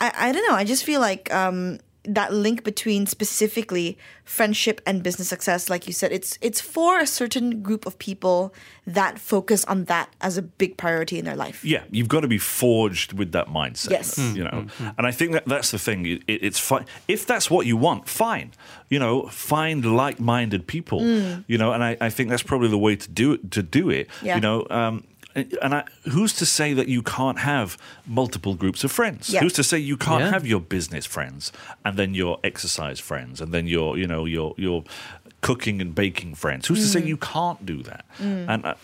I, 0.00 0.12
I 0.28 0.32
don't 0.32 0.46
know. 0.48 0.54
I 0.54 0.64
just 0.64 0.84
feel 0.84 1.00
like 1.00 1.32
um, 1.34 1.80
that 2.04 2.32
link 2.32 2.64
between 2.64 3.06
specifically 3.06 3.98
friendship 4.24 4.80
and 4.86 5.02
business 5.02 5.28
success, 5.28 5.68
like 5.68 5.86
you 5.86 5.92
said, 5.92 6.12
it's 6.12 6.38
it's 6.40 6.60
for 6.60 6.98
a 6.98 7.06
certain 7.06 7.62
group 7.62 7.86
of 7.86 7.98
people 7.98 8.54
that 8.86 9.18
focus 9.18 9.64
on 9.66 9.84
that 9.84 10.08
as 10.20 10.38
a 10.38 10.42
big 10.42 10.76
priority 10.76 11.18
in 11.18 11.24
their 11.24 11.36
life. 11.36 11.64
Yeah, 11.64 11.82
you've 11.90 12.08
got 12.08 12.20
to 12.20 12.28
be 12.28 12.38
forged 12.38 13.12
with 13.12 13.32
that 13.32 13.48
mindset. 13.48 13.90
Yes. 13.90 14.14
Mm. 14.18 14.36
you 14.36 14.44
know, 14.44 14.66
and 14.96 15.06
I 15.06 15.10
think 15.10 15.32
that 15.32 15.44
that's 15.46 15.70
the 15.70 15.78
thing. 15.78 16.06
It, 16.06 16.22
it- 16.26 16.42
it's 16.42 16.58
fine 16.58 16.86
if 17.08 17.26
that's 17.26 17.50
what 17.50 17.66
you 17.66 17.76
want. 17.76 18.08
Fine, 18.08 18.52
you 18.88 18.98
know, 18.98 19.26
find 19.28 19.84
like-minded 19.96 20.66
people. 20.66 21.00
Mm. 21.00 21.44
You 21.46 21.58
know, 21.58 21.72
and 21.72 21.82
I, 21.84 21.96
I 22.00 22.10
think 22.10 22.30
that's 22.30 22.42
probably 22.44 22.68
the 22.68 22.78
way 22.78 22.96
to 22.96 23.10
do 23.10 23.32
it. 23.32 23.50
To 23.50 23.62
do 23.62 23.90
it, 23.90 24.08
Yeah. 24.22 24.36
you 24.36 24.40
know. 24.40 24.66
Um, 24.70 25.04
and 25.34 25.74
I, 25.74 25.84
who's 26.10 26.32
to 26.34 26.46
say 26.46 26.72
that 26.74 26.88
you 26.88 27.02
can't 27.02 27.38
have 27.40 27.76
multiple 28.06 28.54
groups 28.54 28.84
of 28.84 28.90
friends? 28.90 29.30
Yeah. 29.30 29.40
Who's 29.40 29.52
to 29.54 29.64
say 29.64 29.78
you 29.78 29.96
can't 29.96 30.24
Yeah. 30.24 30.30
have 30.30 30.46
your 30.46 30.60
business 30.60 31.06
friends 31.06 31.52
and 31.84 31.96
then 31.96 32.14
your 32.14 32.38
exercise 32.42 32.98
friends 32.98 33.40
and 33.40 33.52
then 33.52 33.66
your, 33.66 33.96
you 33.98 34.06
know, 34.06 34.24
your 34.24 34.54
your 34.56 34.84
cooking 35.40 35.80
and 35.80 35.94
baking 35.94 36.34
friends? 36.34 36.66
Who's 36.66 36.80
to 36.80 36.86
say 36.86 37.02
mm. 37.02 37.06
you 37.06 37.16
can't 37.16 37.64
do 37.64 37.82
that? 37.84 38.04
Mm. 38.18 38.46
And 38.48 38.64
uh, 38.64 38.74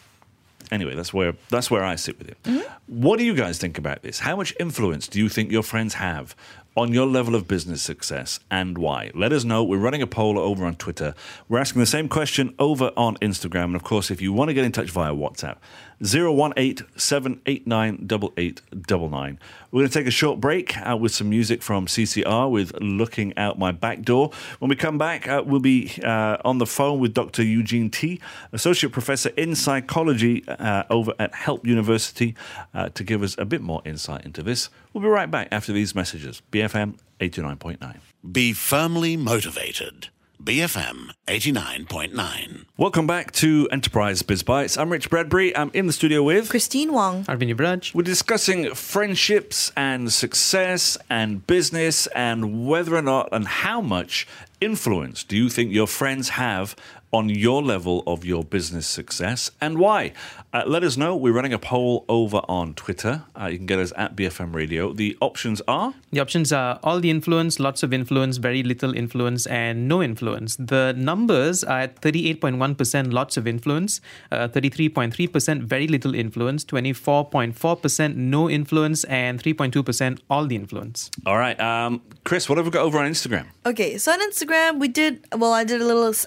anyway, 0.70 0.94
that's 0.94 1.12
where 1.12 1.34
that's 1.50 1.70
where 1.70 1.84
I 1.84 1.96
sit 1.96 2.18
with 2.18 2.28
it. 2.28 2.42
Mm-hmm. 2.44 3.02
What 3.02 3.18
do 3.18 3.24
you 3.24 3.34
guys 3.34 3.58
think 3.58 3.78
about 3.78 4.02
this? 4.02 4.20
How 4.20 4.36
much 4.36 4.54
influence 4.60 5.08
do 5.08 5.18
you 5.18 5.28
think 5.28 5.50
your 5.50 5.62
friends 5.62 5.94
have 5.94 6.36
on 6.76 6.92
your 6.92 7.06
level 7.06 7.36
of 7.36 7.46
business 7.46 7.82
success 7.82 8.40
and 8.50 8.76
why? 8.78 9.10
Let 9.14 9.32
us 9.32 9.44
know. 9.44 9.62
We're 9.64 9.78
running 9.78 10.02
a 10.02 10.06
poll 10.06 10.38
over 10.38 10.64
on 10.64 10.74
Twitter. 10.76 11.14
We're 11.48 11.60
asking 11.60 11.80
the 11.80 11.86
same 11.86 12.08
question 12.08 12.54
over 12.58 12.90
on 12.96 13.16
Instagram. 13.16 13.64
And 13.64 13.76
of 13.76 13.84
course, 13.84 14.10
if 14.10 14.20
you 14.20 14.32
want 14.32 14.48
to 14.50 14.54
get 14.54 14.64
in 14.64 14.72
touch 14.72 14.90
via 14.90 15.12
WhatsApp, 15.12 15.56
018 16.04 16.87
789 16.96 17.94
8899. 18.37 19.38
We're 19.70 19.80
going 19.80 19.90
to 19.90 19.99
take 19.99 20.06
a 20.06 20.11
short 20.11 20.38
break 20.38 20.76
uh, 20.78 20.96
with 20.96 21.12
some 21.12 21.30
music 21.30 21.62
from 21.62 21.87
CCR 21.87 22.50
with 22.50 22.73
Looking 22.80 23.37
Out 23.37 23.58
My 23.58 23.73
Back 23.73 24.02
Door. 24.02 24.30
When 24.58 24.68
we 24.68 24.76
come 24.76 24.99
back, 24.99 25.26
uh, 25.26 25.42
we'll 25.44 25.61
be 25.61 25.90
uh, 26.04 26.37
on 26.44 26.58
the 26.58 26.66
phone 26.66 27.00
with 27.00 27.14
Dr. 27.14 27.42
Eugene 27.42 27.90
Tee, 27.90 28.20
Associate 28.52 28.92
Professor 28.92 29.30
in 29.30 29.54
Psychology 29.54 30.46
uh, 30.46 30.84
over 30.90 31.14
at 31.18 31.34
Help 31.34 31.66
University, 31.66 32.34
uh, 32.75 32.90
to 32.90 33.02
give 33.02 33.23
us 33.23 33.34
a 33.38 33.44
bit 33.44 33.62
more 33.62 33.82
insight 33.84 34.25
into 34.25 34.42
this. 34.42 34.68
We'll 34.92 35.02
be 35.02 35.08
right 35.08 35.30
back 35.30 35.49
after 35.50 35.73
these 35.73 35.94
messages. 35.94 36.42
BFM 36.52 36.99
89.9. 37.20 37.96
Be 38.30 38.52
firmly 38.52 39.16
motivated. 39.16 40.08
BFM 40.42 41.10
89.9. 41.28 42.64
Welcome 42.76 43.06
back 43.06 43.30
to 43.32 43.68
Enterprise 43.70 44.22
Biz 44.22 44.42
Bites. 44.42 44.76
I'm 44.76 44.90
Rich 44.90 45.08
Bradbury. 45.08 45.56
I'm 45.56 45.70
in 45.72 45.86
the 45.86 45.92
studio 45.92 46.22
with. 46.22 46.50
Christine 46.50 46.92
Wong. 46.92 47.24
Arvind 47.24 47.54
Yuvaraj. 47.54 47.94
We're 47.94 48.02
discussing 48.02 48.74
friendships 48.74 49.72
and 49.76 50.12
success 50.12 50.98
and 51.08 51.46
business 51.46 52.08
and 52.08 52.66
whether 52.66 52.94
or 52.96 53.02
not 53.02 53.28
and 53.32 53.46
how 53.46 53.80
much 53.80 54.26
influence 54.60 55.24
do 55.24 55.36
you 55.36 55.48
think 55.48 55.72
your 55.72 55.86
friends 55.86 56.30
have 56.30 56.74
on 57.14 57.28
your 57.28 57.62
level 57.62 58.02
of 58.06 58.25
your 58.25 58.42
business 58.56 58.87
success 58.87 59.50
and 59.61 59.78
why? 59.78 60.12
Uh, 60.52 60.62
let 60.66 60.83
us 60.85 60.97
know. 60.97 61.14
We're 61.16 61.33
running 61.33 61.52
a 61.52 61.59
poll 61.59 62.04
over 62.09 62.40
on 62.49 62.75
Twitter. 62.75 63.14
Uh, 63.40 63.47
you 63.47 63.56
can 63.59 63.66
get 63.66 63.78
us 63.78 63.92
at 63.97 64.16
BFM 64.16 64.54
Radio. 64.54 64.92
The 64.92 65.16
options 65.21 65.61
are 65.66 65.94
The 66.12 66.21
options 66.21 66.52
are 66.52 66.78
all 66.83 67.00
the 67.00 67.11
influence, 67.11 67.59
lots 67.59 67.83
of 67.83 67.92
influence, 67.92 68.37
very 68.38 68.62
little 68.62 68.92
influence, 68.94 69.47
and 69.47 69.88
no 69.88 70.02
influence. 70.02 70.56
The 70.56 70.94
numbers 70.97 71.64
are 71.64 71.80
at 71.87 72.00
38.1% 72.00 73.12
lots 73.12 73.37
of 73.37 73.47
influence, 73.47 74.00
uh, 74.33 74.49
33.3% 74.49 75.62
very 75.75 75.87
little 75.88 76.14
influence, 76.14 76.64
24.4% 76.64 78.16
no 78.16 78.49
influence, 78.50 79.04
and 79.04 79.42
3.2% 79.42 80.18
all 80.30 80.47
the 80.47 80.56
influence. 80.56 81.11
all 81.26 81.38
right. 81.38 81.59
Um, 81.61 82.00
Chris, 82.25 82.49
what 82.49 82.59
have 82.59 82.66
we 82.66 82.71
got 82.71 82.83
over 82.85 82.99
on 82.99 83.11
Instagram? 83.11 83.47
Okay, 83.66 83.99
so 83.99 84.12
on 84.12 84.21
Instagram, 84.30 84.78
we 84.78 84.88
did, 84.88 85.25
well, 85.37 85.52
I 85.52 85.64
did 85.64 85.80
a 85.80 85.85
little 85.85 86.06
s- 86.09 86.26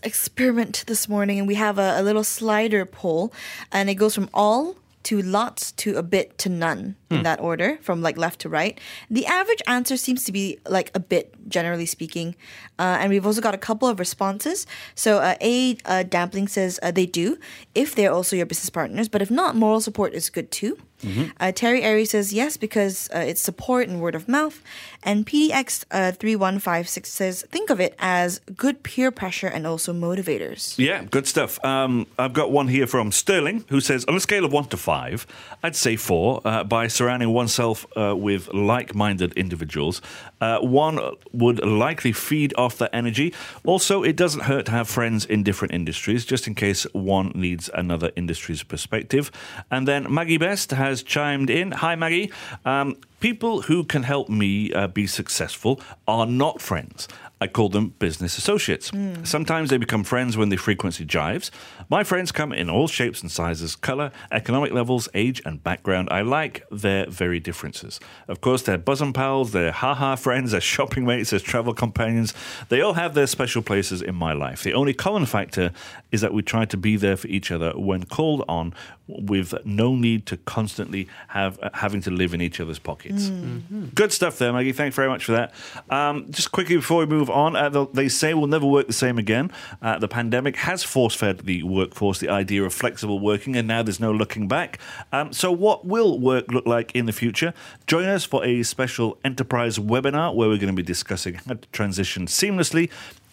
this 0.86 1.10
morning 1.10 1.40
and 1.40 1.48
we 1.48 1.56
have 1.56 1.78
a, 1.78 2.00
a 2.00 2.04
little 2.04 2.24
slider 2.24 2.86
poll 2.86 3.34
and 3.72 3.90
it 3.90 3.96
goes 3.96 4.14
from 4.14 4.30
all 4.34 4.76
to 5.04 5.22
lots 5.22 5.72
to 5.74 5.96
a 5.96 6.04
bit 6.04 6.38
to 6.38 6.50
none 6.50 6.96
in 7.10 7.24
that 7.24 7.40
order 7.40 7.78
from 7.82 8.02
like 8.02 8.18
left 8.18 8.42
to 8.42 8.50
right. 8.50 8.80
The 9.10 9.26
average 9.26 9.62
answer 9.68 9.98
seems 9.98 10.24
to 10.26 10.32
be 10.32 10.60
like 10.68 10.92
a 10.94 11.00
bit, 11.00 11.34
generally 11.48 11.86
speaking. 11.86 12.36
Uh, 12.78 12.98
and 13.00 13.10
we've 13.10 13.26
also 13.26 13.42
got 13.42 13.56
a 13.56 13.58
couple 13.58 13.88
of 13.88 14.00
responses. 14.00 14.68
So 14.96 15.20
uh, 15.20 15.36
A 15.42 15.78
uh, 15.86 16.04
Dampling 16.04 16.50
says 16.50 16.80
uh, 16.84 16.92
they 16.92 17.06
do 17.06 17.38
if 17.74 17.96
they're 17.96 18.12
also 18.12 18.36
your 18.36 18.46
business 18.46 18.70
partners, 18.70 19.08
but 19.08 19.22
if 19.22 19.32
not, 19.32 19.56
moral 19.56 19.82
support 19.82 20.14
is 20.14 20.30
good 20.30 20.52
too. 20.52 20.78
Uh, 21.40 21.52
Terry 21.52 21.84
Airy 21.84 22.06
says 22.06 22.34
yes 22.34 22.58
because 22.58 23.08
uh, 23.14 23.20
it's 23.20 23.40
support 23.42 23.88
and 23.88 24.02
word 24.02 24.16
of 24.16 24.28
mouth. 24.28 24.64
And 25.04 25.26
PDX 25.26 25.86
uh, 25.92 26.12
3156 26.12 27.10
says 27.10 27.44
think 27.52 27.70
of 27.70 27.80
it 27.80 27.96
as 28.00 28.40
good 28.56 28.82
peer 28.84 29.12
pressure 29.12 29.48
and 29.48 29.68
also 29.68 29.94
motivators. 29.94 30.78
Yeah, 30.80 31.04
good 31.04 31.28
stuff. 31.28 31.64
Um, 31.64 32.08
I've 32.18 32.34
got 32.34 32.52
one 32.52 32.68
here 32.68 32.88
from 32.88 33.12
Sterling 33.12 33.66
who 33.70 33.80
says, 33.80 34.06
on 34.06 34.16
a 34.16 34.20
scale 34.20 34.44
of 34.44 34.52
one 34.52 34.66
to 34.66 34.78
five, 34.78 35.28
I'd 35.62 35.76
say 35.76 35.96
four. 35.98 36.42
Uh, 36.44 36.64
by 36.64 36.88
surrounding 36.98 37.32
oneself 37.42 37.86
uh, 37.96 38.16
with 38.16 38.44
like 38.54 38.90
minded 38.96 39.32
individuals, 39.34 40.02
uh, 40.42 40.60
one 40.60 41.00
would 41.32 41.60
likely 41.64 42.12
feed 42.12 42.54
off 42.58 42.78
that 42.78 42.92
energy. 42.94 43.34
Also, 43.66 44.04
it 44.04 44.16
doesn't 44.16 44.44
hurt 44.52 44.66
to 44.66 44.72
have 44.72 44.88
friends 44.90 45.26
in 45.26 45.44
different 45.44 45.74
industries, 45.74 46.26
just 46.26 46.48
in 46.48 46.56
case 46.56 46.84
one 46.94 47.32
needs 47.36 47.70
another 47.74 48.12
industry's 48.16 48.64
perspective. 48.64 49.32
And 49.70 49.88
then 49.88 50.12
Maggie 50.14 50.38
Best 50.38 50.72
has 50.72 51.04
chimed 51.04 51.50
in. 51.50 51.72
Hi, 51.72 51.96
Maggie. 51.96 52.32
Um, 52.66 52.96
people 53.20 53.64
who 53.64 53.84
can 53.84 54.04
help 54.04 54.30
me 54.30 54.72
uh, 54.74 54.88
be 54.88 55.08
successful 55.08 55.82
are 56.08 56.26
not 56.26 56.62
friends. 56.62 57.08
I 57.40 57.48
call 57.48 57.70
them 57.70 57.90
business 58.00 58.38
associates. 58.38 58.92
Sometimes 59.24 59.70
they 59.70 59.78
become 59.78 60.04
friends 60.04 60.36
when 60.38 60.50
the 60.50 60.58
frequency 60.58 61.06
jives. 61.06 61.52
My 61.88 62.04
friends 62.04 62.32
come 62.32 62.52
in 62.52 62.68
all 62.68 62.88
shapes 62.88 63.22
and 63.22 63.32
sizes, 63.32 63.76
color, 63.76 64.12
economic 64.32 64.74
levels, 64.74 65.08
age, 65.14 65.40
and 65.46 65.64
background. 65.64 66.08
I 66.10 66.22
like 66.22 66.64
their 66.72 67.08
very 67.08 67.40
differences. 67.40 68.00
Of 68.28 68.42
course, 68.42 68.64
they're 68.64 68.80
bosom 68.80 69.14
pals, 69.14 69.52
they're 69.52 69.72
haha 69.72 70.16
friends, 70.16 70.52
they're 70.52 70.62
shopping 70.78 71.06
mates, 71.06 71.30
they're 71.30 71.40
travel 71.40 71.76
companions. 71.76 72.34
They 72.70 72.82
all 72.82 72.94
have 72.94 73.14
their 73.14 73.28
special 73.28 73.62
places 73.62 74.02
in 74.02 74.16
my 74.16 74.34
life. 74.34 74.64
The 74.64 74.74
only 74.74 74.96
common 74.96 75.28
factor 75.28 75.72
is 76.12 76.22
that 76.22 76.34
we 76.34 76.42
try 76.42 76.66
to 76.66 76.78
be 76.78 76.96
there 76.96 77.18
for 77.18 77.28
each 77.28 77.52
other 77.52 77.72
when 77.74 78.06
called 78.06 78.46
on, 78.48 78.74
with 79.08 79.54
no 79.66 79.96
need 79.96 80.26
to 80.28 80.38
constantly 80.38 81.08
have 81.30 81.58
uh, 81.62 81.70
having 81.74 82.02
to 82.02 82.12
live 82.12 82.34
in 82.34 82.42
each 82.42 82.60
other's 82.60 82.80
pockets. 82.80 83.30
Good 83.96 84.12
stuff 84.12 84.38
there, 84.38 84.52
Maggie. 84.52 84.74
Thanks 84.74 84.96
very 84.96 85.08
much 85.08 85.26
for 85.26 85.32
that. 85.34 85.54
Um, 85.90 86.30
just 86.32 86.52
quickly 86.52 86.76
before 86.76 87.00
we 87.00 87.06
move 87.06 87.30
on, 87.30 87.56
uh, 87.56 87.70
they'll- 87.70 87.86
they 87.88 88.10
say 88.10 88.34
we'll 88.34 88.48
never 88.48 88.66
work 88.66 88.88
the 88.88 88.94
same 88.94 89.18
again. 89.18 89.50
Uh, 89.82 89.98
the 89.98 90.08
pandemic 90.08 90.58
has 90.58 90.84
force 90.84 91.16
fed 91.16 91.40
the 91.40 91.64
workforce 91.64 92.20
the 92.20 92.30
idea 92.30 92.64
of 92.64 92.74
flexible 92.74 93.20
working, 93.20 93.56
and 93.56 93.68
now 93.68 93.82
there's 93.82 94.00
no 94.00 94.12
looking 94.12 94.48
back. 94.48 94.78
Um, 95.12 95.32
so, 95.32 95.52
what 95.52 95.86
will 95.86 96.20
work 96.20 96.52
look 96.52 96.66
like 96.66 96.92
in 96.94 97.06
the 97.06 97.14
future? 97.14 97.54
Join 97.88 98.06
us 98.06 98.26
for 98.26 98.44
a 98.46 98.64
special 98.64 99.18
enterprise 99.24 99.80
webinar 99.80 100.36
where 100.36 100.50
we're 100.50 100.58
going 100.58 100.68
to 100.68 100.74
be 100.74 100.84
discussing 100.84 101.36
how 101.36 101.54
to 101.54 101.68
transition 101.72 102.26
seamlessly 102.26 102.90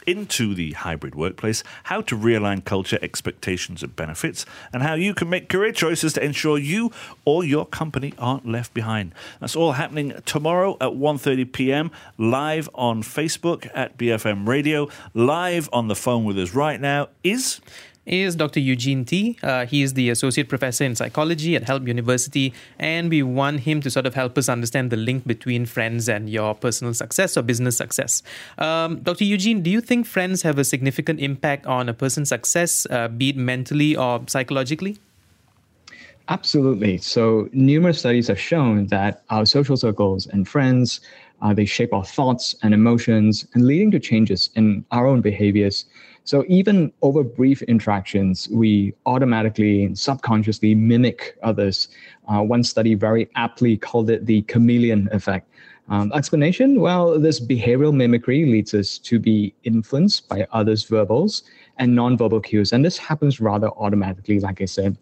into 0.07 0.55
the 0.55 0.73
hybrid 0.73 1.15
workplace, 1.15 1.63
how 1.85 2.01
to 2.03 2.17
realign 2.17 2.65
culture, 2.65 2.99
expectations, 3.03 3.83
and 3.83 3.95
benefits, 3.97 4.47
and 4.73 4.83
how 4.83 4.95
you 4.95 5.15
can 5.15 5.29
make 5.29 5.49
career 5.49 5.73
choices 5.73 6.13
to 6.15 6.25
ensure 6.25 6.59
you 6.59 6.91
or 7.25 7.45
your 7.45 7.67
company 7.67 8.15
aren't 8.19 8.47
left 8.47 8.75
behind. 8.75 9.13
That's 9.41 9.57
all 9.57 9.73
happening 9.73 10.15
tomorrow 10.25 10.77
at 10.81 10.91
1:30 10.91 11.53
p.m. 11.53 11.91
live 12.19 12.69
on 12.75 13.03
Facebook 13.03 13.71
at 13.75 13.97
BFM 13.99 14.47
Radio. 14.47 14.89
Live 15.13 15.69
on 15.73 15.89
the 15.89 15.97
phone 15.97 16.25
with 16.25 16.39
us 16.39 16.55
right 16.55 16.81
now 16.81 17.09
is 17.23 17.61
is 18.07 18.37
Dr. 18.37 18.61
Eugene 18.61 19.05
Tee. 19.05 19.39
Uh, 19.43 19.67
he 19.67 19.83
is 19.83 19.95
the 19.95 20.11
associate 20.11 20.49
professor 20.49 20.85
in 20.85 20.95
psychology 20.95 21.57
at 21.57 21.65
Help 21.65 21.87
University, 21.87 22.53
and 22.79 23.11
we 23.11 23.23
want 23.23 23.61
him 23.61 23.81
to 23.81 23.91
sort 23.91 24.07
of 24.07 24.15
help 24.15 24.37
us 24.37 24.49
understand 24.49 24.91
the 24.91 24.97
link 24.97 25.27
between 25.27 25.67
friends 25.67 26.09
and 26.09 26.29
your 26.29 26.55
personal 26.55 26.95
success 26.95 27.37
or 27.37 27.43
business 27.43 27.77
success. 27.77 28.23
Um, 28.59 29.01
Dr. 29.01 29.25
Eugene, 29.25 29.63
do 29.63 29.71
you 29.71 29.81
think 29.81 30.07
friends 30.07 30.43
have 30.43 30.59
a 30.59 30.65
significant 30.65 31.21
impact 31.21 31.67
on 31.67 31.89
a 31.89 31.95
person's 31.95 32.29
success, 32.29 32.87
uh, 32.91 33.09
be 33.09 33.31
it 33.31 33.37
mentally 33.37 33.97
or 33.97 34.23
psychologically? 34.27 34.99
Absolutely. 36.29 36.97
So, 36.99 37.51
numerous 37.53 37.99
studies 37.99 38.29
have 38.29 38.41
shown 38.41 38.87
that 38.87 39.23
our 39.29 39.45
social 39.45 39.77
circles 39.77 40.27
and 40.27 40.49
friends 40.49 41.03
Uh, 41.45 41.53
they 41.53 41.67
shape 41.67 41.93
our 41.93 42.05
thoughts 42.05 42.55
and 42.63 42.73
emotions 42.73 43.47
and 43.53 43.67
leading 43.67 43.91
to 43.91 44.01
changes 44.01 44.49
in 44.57 44.83
our 44.91 45.07
own 45.07 45.21
behaviors. 45.21 45.85
So 46.25 46.43
even 46.49 46.91
over 47.03 47.23
brief 47.23 47.61
interactions, 47.63 48.49
we 48.49 48.95
automatically 49.05 49.85
and 49.85 49.97
subconsciously 49.97 50.75
mimic 50.75 51.37
others. 51.43 51.89
Uh, 52.29 52.41
one 52.41 52.65
study 52.65 52.95
very 52.95 53.29
aptly 53.37 53.77
called 53.77 54.09
it 54.09 54.25
the 54.25 54.41
chameleon 54.43 55.07
effect. 55.13 55.47
Um, 55.91 56.11
explanation? 56.15 56.81
Well, 56.81 57.21
this 57.21 57.39
behavioral 57.39 57.95
mimicry 57.95 58.47
leads 58.47 58.73
us 58.73 58.97
to 59.01 59.19
be 59.19 59.55
influenced 59.65 60.31
by 60.31 60.47
others' 60.51 60.85
verbals 60.85 61.43
and 61.77 61.93
nonverbal 61.93 62.43
cues. 62.43 62.73
And 62.73 62.83
this 62.83 62.97
happens 62.97 63.39
rather 63.39 63.69
automatically, 63.69 64.41
like 64.41 64.63
I 64.63 64.65
said. 64.65 64.97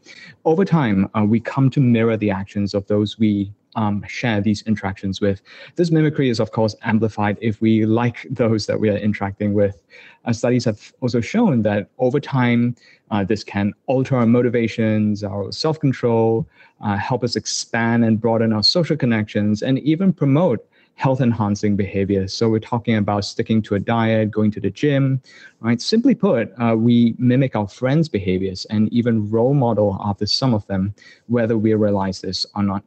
Over 0.44 0.64
time, 0.64 1.08
uh, 1.14 1.24
we 1.24 1.38
come 1.38 1.70
to 1.70 1.80
mirror 1.80 2.16
the 2.16 2.32
actions 2.32 2.74
of 2.74 2.84
those 2.88 3.16
we 3.16 3.52
um, 3.76 4.04
share 4.06 4.40
these 4.40 4.62
interactions 4.62 5.20
with. 5.20 5.42
This 5.76 5.90
mimicry 5.90 6.28
is, 6.28 6.40
of 6.40 6.52
course, 6.52 6.74
amplified 6.82 7.38
if 7.40 7.60
we 7.60 7.86
like 7.86 8.26
those 8.30 8.66
that 8.66 8.78
we 8.78 8.90
are 8.90 8.96
interacting 8.96 9.54
with. 9.54 9.82
Uh, 10.24 10.32
studies 10.32 10.64
have 10.64 10.92
also 11.00 11.20
shown 11.20 11.62
that 11.62 11.88
over 11.98 12.20
time, 12.20 12.76
uh, 13.10 13.24
this 13.24 13.44
can 13.44 13.72
alter 13.86 14.16
our 14.16 14.26
motivations, 14.26 15.22
our 15.24 15.50
self 15.52 15.78
control, 15.80 16.46
uh, 16.80 16.96
help 16.96 17.24
us 17.24 17.36
expand 17.36 18.04
and 18.04 18.20
broaden 18.20 18.52
our 18.52 18.62
social 18.62 18.96
connections, 18.96 19.62
and 19.62 19.78
even 19.80 20.12
promote 20.12 20.66
health 20.94 21.20
enhancing 21.20 21.74
behaviors. 21.74 22.32
So 22.32 22.48
we're 22.48 22.60
talking 22.60 22.96
about 22.96 23.24
sticking 23.24 23.62
to 23.62 23.74
a 23.74 23.80
diet, 23.80 24.30
going 24.30 24.50
to 24.52 24.60
the 24.60 24.70
gym, 24.70 25.20
right? 25.60 25.80
Simply 25.80 26.14
put, 26.14 26.52
uh, 26.60 26.76
we 26.76 27.14
mimic 27.18 27.56
our 27.56 27.68
friends' 27.68 28.08
behaviors 28.08 28.66
and 28.66 28.92
even 28.92 29.30
role 29.30 29.54
model 29.54 29.98
after 30.04 30.26
some 30.26 30.54
of 30.54 30.66
them, 30.66 30.94
whether 31.26 31.56
we 31.56 31.74
realize 31.74 32.20
this 32.20 32.46
or 32.54 32.62
not. 32.62 32.84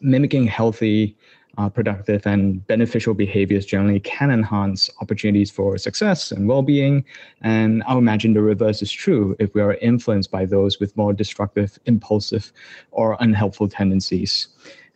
Mimicking 0.00 0.46
healthy, 0.46 1.16
uh, 1.58 1.68
productive, 1.68 2.26
and 2.26 2.66
beneficial 2.66 3.14
behaviors 3.14 3.66
generally 3.66 4.00
can 4.00 4.30
enhance 4.30 4.88
opportunities 5.00 5.50
for 5.50 5.76
success 5.76 6.32
and 6.32 6.48
well 6.48 6.62
being. 6.62 7.04
And 7.42 7.82
I 7.86 7.96
imagine 7.96 8.32
the 8.32 8.42
reverse 8.42 8.82
is 8.82 8.90
true 8.90 9.36
if 9.38 9.54
we 9.54 9.60
are 9.60 9.74
influenced 9.74 10.30
by 10.30 10.46
those 10.46 10.80
with 10.80 10.96
more 10.96 11.12
destructive, 11.12 11.78
impulsive, 11.86 12.52
or 12.90 13.16
unhelpful 13.20 13.68
tendencies. 13.68 14.48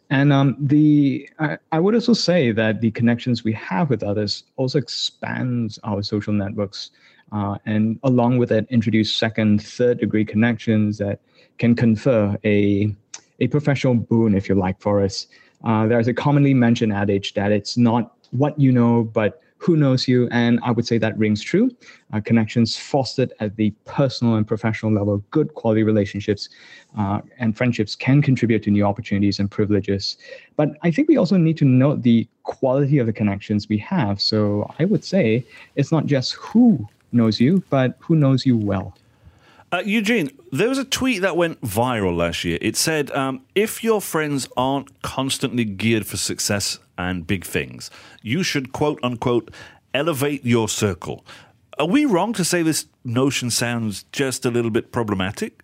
And 0.09 0.33
um, 0.33 0.57
the 0.59 1.28
I, 1.38 1.59
I, 1.73 1.81
would 1.81 1.95
also 1.95 2.12
say 2.12 2.52
that 2.52 2.81
the 2.81 2.93
connections 2.93 3.43
we 3.43 3.52
have 3.55 3.90
with 3.90 4.05
others 4.05 4.45
also 4.57 4.78
expands 4.78 5.81
our 5.83 6.02
social 6.02 6.33
networks, 6.33 6.90
uh, 7.33 7.57
and 7.66 7.99
along 8.05 8.38
with 8.38 8.52
it, 8.52 8.66
introduce 8.71 9.12
second, 9.12 9.62
third 9.62 9.99
degree 9.99 10.25
connections 10.25 10.99
that 10.99 11.21
can 11.59 11.75
confer 11.75 12.37
a 12.45 12.95
a 13.40 13.49
professional 13.49 13.95
boon, 13.95 14.35
if 14.35 14.49
you 14.49 14.55
like, 14.55 14.81
for 14.81 15.02
us. 15.02 15.26
Uh, 15.64 15.87
there's 15.87 16.09
a 16.09 16.14
commonly 16.14 16.55
mentioned 16.55 16.93
adage 16.93 17.35
that 17.35 17.52
it's 17.52 17.76
not 17.76 18.14
what 18.31 18.59
you 18.59 18.73
know, 18.73 19.05
but 19.05 19.40
who 19.59 19.76
knows 19.76 20.07
you. 20.07 20.28
And 20.31 20.61
I 20.62 20.71
would 20.71 20.87
say 20.87 20.99
that 20.99 21.16
rings 21.19 21.43
true. 21.43 21.71
Uh, 22.12 22.21
connections 22.21 22.76
fostered 22.76 23.33
at 23.40 23.57
the 23.57 23.71
personal 23.85 24.35
and 24.35 24.47
professional 24.47 24.93
level, 24.93 25.19
good 25.31 25.55
quality 25.55 25.83
relationships 25.83 26.49
uh, 26.99 27.21
and 27.38 27.57
friendships 27.57 27.97
can 27.97 28.21
contribute 28.23 28.62
to 28.64 28.71
new 28.71 28.85
opportunities 28.85 29.38
and 29.38 29.50
privileges. 29.50 30.19
But 30.57 30.76
I 30.83 30.90
think 30.90 31.09
we 31.09 31.16
also 31.16 31.37
need 31.37 31.57
to 31.59 31.64
note 31.64 32.02
the 32.02 32.28
quality 32.43 32.99
of 32.99 33.07
the 33.07 33.12
connections 33.12 33.69
we 33.69 33.78
have. 33.78 34.21
So 34.21 34.71
I 34.78 34.85
would 34.85 35.05
say 35.05 35.45
it's 35.75 35.90
not 35.90 36.07
just 36.07 36.33
who 36.35 36.87
knows 37.12 37.40
you, 37.40 37.62
but 37.71 37.97
who 37.99 38.14
knows 38.14 38.45
you 38.45 38.57
well. 38.57 38.95
Uh, 39.73 39.82
Eugene, 39.85 40.30
there 40.52 40.68
was 40.68 40.78
a 40.78 40.85
tweet 40.85 41.23
that 41.23 41.37
went 41.37 41.61
viral 41.61 42.16
last 42.16 42.44
year. 42.44 42.58
It 42.62 42.76
said, 42.76 43.11
um, 43.11 43.42
if 43.54 43.82
your 43.82 44.00
friends 44.00 44.49
aren't 44.56 45.02
constantly 45.02 45.64
geared 45.64 46.06
for 46.06 46.16
success 46.16 46.78
and 46.96 47.26
big 47.26 47.44
things, 47.44 47.90
you 48.23 48.42
should 48.42 48.73
quote 48.73 49.00
unquote 49.02 49.50
elevate 49.92 50.44
your 50.44 50.68
circle. 50.68 51.25
Are 51.78 51.87
we 51.87 52.04
wrong 52.04 52.32
to 52.35 52.44
say 52.44 52.62
this 52.62 52.87
notion 53.04 53.50
sounds 53.50 54.04
just 54.12 54.46
a 54.46 54.50
little 54.50 54.70
bit 54.70 54.92
problematic? 54.92 55.62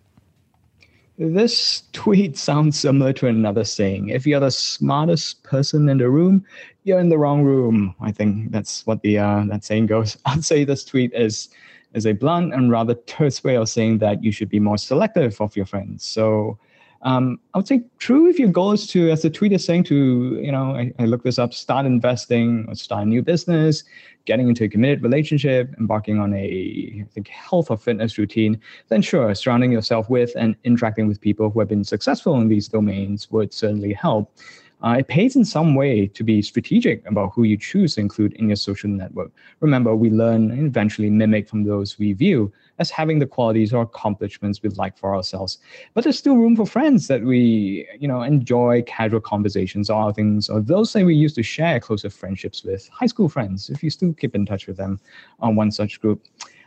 This 1.16 1.84
tweet 1.92 2.36
sounds 2.36 2.78
similar 2.78 3.12
to 3.14 3.28
another 3.28 3.64
saying. 3.64 4.08
If 4.08 4.26
you're 4.26 4.40
the 4.40 4.50
smartest 4.50 5.42
person 5.44 5.88
in 5.88 5.98
the 5.98 6.10
room, 6.10 6.44
you're 6.84 6.98
in 6.98 7.10
the 7.10 7.18
wrong 7.18 7.42
room. 7.42 7.94
I 8.00 8.10
think 8.10 8.50
that's 8.50 8.84
what 8.86 9.02
the 9.02 9.18
uh, 9.18 9.44
that 9.46 9.64
saying 9.64 9.86
goes. 9.86 10.18
I'd 10.26 10.44
say 10.44 10.64
this 10.64 10.84
tweet 10.84 11.12
is 11.14 11.48
is 11.94 12.06
a 12.06 12.12
blunt 12.12 12.54
and 12.54 12.70
rather 12.70 12.94
terse 13.06 13.42
way 13.44 13.56
of 13.56 13.68
saying 13.68 13.98
that 13.98 14.22
you 14.22 14.32
should 14.32 14.48
be 14.48 14.60
more 14.60 14.78
selective 14.78 15.40
of 15.40 15.56
your 15.56 15.66
friends. 15.66 16.04
So 16.04 16.58
um, 17.02 17.40
I 17.52 17.58
would 17.58 17.66
say 17.66 17.82
true 17.98 18.28
if 18.28 18.38
your 18.38 18.48
goal 18.48 18.72
is 18.72 18.86
to, 18.88 19.10
as 19.10 19.22
the 19.22 19.30
tweet 19.30 19.52
is 19.52 19.64
saying, 19.64 19.84
to, 19.84 20.40
you 20.40 20.52
know, 20.52 20.76
I, 20.76 20.92
I 21.00 21.06
look 21.06 21.24
this 21.24 21.38
up, 21.38 21.52
start 21.52 21.84
investing 21.84 22.64
or 22.68 22.76
start 22.76 23.02
a 23.02 23.06
new 23.06 23.22
business, 23.22 23.82
getting 24.24 24.48
into 24.48 24.64
a 24.64 24.68
committed 24.68 25.02
relationship, 25.02 25.74
embarking 25.80 26.20
on 26.20 26.32
a, 26.32 27.04
I 27.04 27.12
think, 27.12 27.26
health 27.28 27.70
or 27.70 27.76
fitness 27.76 28.18
routine, 28.18 28.60
then 28.88 29.02
sure, 29.02 29.34
surrounding 29.34 29.72
yourself 29.72 30.08
with 30.08 30.30
and 30.36 30.54
interacting 30.62 31.08
with 31.08 31.20
people 31.20 31.50
who 31.50 31.58
have 31.58 31.68
been 31.68 31.82
successful 31.82 32.40
in 32.40 32.46
these 32.46 32.68
domains 32.68 33.30
would 33.32 33.52
certainly 33.52 33.92
help 33.92 34.32
uh, 34.82 34.96
it 34.98 35.08
pays 35.08 35.36
in 35.36 35.44
some 35.44 35.74
way 35.74 36.06
to 36.08 36.24
be 36.24 36.42
strategic 36.42 37.06
about 37.06 37.32
who 37.34 37.44
you 37.44 37.56
choose 37.56 37.94
to 37.94 38.00
include 38.00 38.32
in 38.34 38.48
your 38.48 38.56
social 38.56 38.90
network. 38.90 39.30
Remember, 39.60 39.94
we 39.94 40.10
learn 40.10 40.50
and 40.50 40.66
eventually 40.66 41.08
mimic 41.08 41.48
from 41.48 41.64
those 41.64 41.98
we 41.98 42.12
view 42.12 42.52
as 42.78 42.90
having 42.90 43.20
the 43.20 43.26
qualities 43.26 43.72
or 43.72 43.82
accomplishments 43.82 44.60
we'd 44.62 44.76
like 44.76 44.98
for 44.98 45.14
ourselves. 45.14 45.58
But 45.94 46.02
there's 46.02 46.18
still 46.18 46.36
room 46.36 46.56
for 46.56 46.66
friends 46.66 47.06
that 47.06 47.22
we, 47.22 47.86
you 47.98 48.08
know, 48.08 48.22
enjoy 48.22 48.82
casual 48.82 49.20
conversations 49.20 49.88
or 49.88 50.12
things, 50.12 50.48
or 50.48 50.60
those 50.60 50.92
that 50.92 51.04
we 51.04 51.14
used 51.14 51.36
to 51.36 51.42
share 51.42 51.78
closer 51.78 52.10
friendships 52.10 52.64
with, 52.64 52.88
high 52.88 53.06
school 53.06 53.28
friends, 53.28 53.70
if 53.70 53.82
you 53.82 53.90
still 53.90 54.12
keep 54.12 54.34
in 54.34 54.44
touch 54.44 54.66
with 54.66 54.76
them 54.76 54.98
on 55.38 55.54
one 55.54 55.70
such 55.70 56.00
group. 56.00 56.26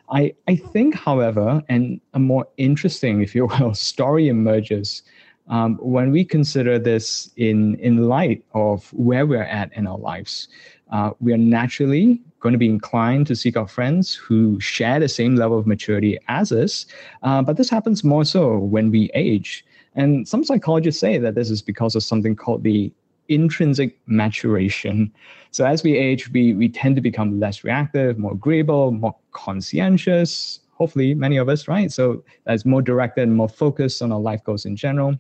I, 0.10 0.36
I 0.48 0.56
think, 0.56 0.96
however, 0.96 1.64
and 1.68 2.00
a 2.14 2.20
more 2.20 2.48
interesting, 2.58 3.22
if 3.22 3.34
you 3.34 3.48
will, 3.48 3.74
story 3.92 4.28
emerges 4.28 5.04
um, 5.48 5.78
when 5.78 6.12
we 6.12 6.26
consider 6.26 6.80
this 6.80 7.30
in, 7.38 7.76
in 7.76 8.08
light 8.08 8.44
of 8.54 8.92
where 8.94 9.26
we're 9.26 9.44
at 9.44 9.72
in 9.74 9.88
our 9.88 9.98
lives, 9.98 10.48
uh, 10.92 11.12
we 11.20 11.34
are 11.34 11.38
naturally 11.38 12.22
going 12.40 12.54
to 12.54 12.60
be 12.60 12.70
inclined 12.70 13.28
to 13.28 13.36
seek 13.36 13.58
out 13.58 13.70
friends 13.70 14.14
who 14.14 14.60
share 14.60 15.00
the 15.00 15.10
same 15.10 15.36
level 15.36 15.58
of 15.58 15.66
maturity 15.66 16.18
as 16.28 16.52
us. 16.52 16.86
Uh, 17.24 17.42
but 17.42 17.58
this 17.58 17.70
happens 17.70 18.04
more 18.04 18.26
so 18.26 18.58
when 18.58 18.92
we 18.92 19.10
age. 19.14 19.66
And 19.96 20.28
some 20.28 20.44
psychologists 20.44 21.00
say 21.00 21.18
that 21.18 21.36
this 21.36 21.50
is 21.50 21.62
because 21.62 21.96
of 21.96 22.04
something 22.04 22.36
called 22.36 22.64
the 22.64 22.92
intrinsic 23.30 23.98
maturation. 24.06 25.12
So 25.52 25.66
as 25.66 25.84
we 25.84 25.98
age, 25.98 26.32
we, 26.32 26.54
we 26.54 26.70
tend 26.70 26.96
to 26.98 27.02
become 27.02 27.40
less 27.40 27.64
reactive, 27.64 28.20
more 28.20 28.34
agreeable, 28.34 28.92
more 28.92 29.16
conscientious, 29.32 30.60
hopefully 30.76 31.14
many 31.14 31.38
of 31.38 31.50
us, 31.50 31.68
right? 31.68 31.92
So 31.92 32.24
that's 32.46 32.66
more 32.66 32.82
directed 32.82 33.24
and 33.24 33.36
more 33.36 33.50
focused 33.50 34.02
on 34.02 34.12
our 34.12 34.20
life 34.20 34.44
goals 34.44 34.66
in 34.66 34.76
general. 34.76 35.16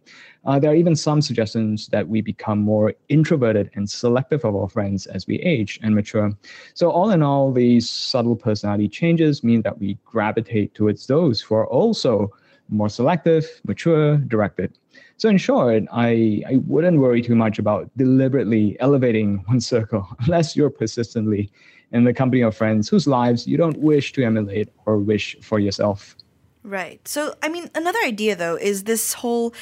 Uh, 0.45 0.59
there 0.59 0.71
are 0.71 0.75
even 0.75 0.95
some 0.95 1.21
suggestions 1.21 1.87
that 1.87 2.07
we 2.07 2.21
become 2.21 2.59
more 2.59 2.93
introverted 3.09 3.71
and 3.73 3.89
selective 3.89 4.43
of 4.43 4.55
our 4.55 4.69
friends 4.69 5.05
as 5.07 5.25
we 5.27 5.39
age 5.39 5.79
and 5.81 5.95
mature. 5.95 6.31
So 6.73 6.91
all 6.91 7.09
in 7.11 7.23
all, 7.23 7.51
these 7.51 7.89
subtle 7.89 8.35
personality 8.35 8.89
changes 8.89 9.43
mean 9.43 9.61
that 9.61 9.79
we 9.79 9.97
gravitate 10.05 10.73
towards 10.75 11.07
those 11.07 11.41
who 11.41 11.55
are 11.55 11.67
also 11.67 12.31
more 12.69 12.89
selective, 12.89 13.45
mature, 13.65 14.17
directed. 14.17 14.77
So 15.17 15.29
in 15.29 15.37
short, 15.37 15.83
I, 15.91 16.43
I 16.47 16.57
wouldn't 16.67 16.99
worry 16.99 17.21
too 17.21 17.35
much 17.35 17.59
about 17.59 17.89
deliberately 17.95 18.75
elevating 18.79 19.37
one 19.45 19.61
circle 19.61 20.07
unless 20.19 20.55
you're 20.55 20.69
persistently 20.69 21.51
in 21.95 22.03
the 22.03 22.13
company 22.13 22.41
of 22.41 22.55
friends 22.55 22.89
whose 22.89 23.07
lives 23.07 23.47
you 23.47 23.55
don't 23.55 23.79
wish 23.79 24.11
to 24.11 24.23
emulate 24.23 24.67
or 24.85 24.97
wish 24.97 25.37
for 25.41 25.59
yourself. 25.59 26.15
Right. 26.61 26.99
So, 27.07 27.35
I 27.41 27.47
mean, 27.47 27.71
another 27.73 27.99
idea 28.03 28.35
though 28.35 28.57
is 28.57 28.83
this 28.83 29.13
whole 29.13 29.53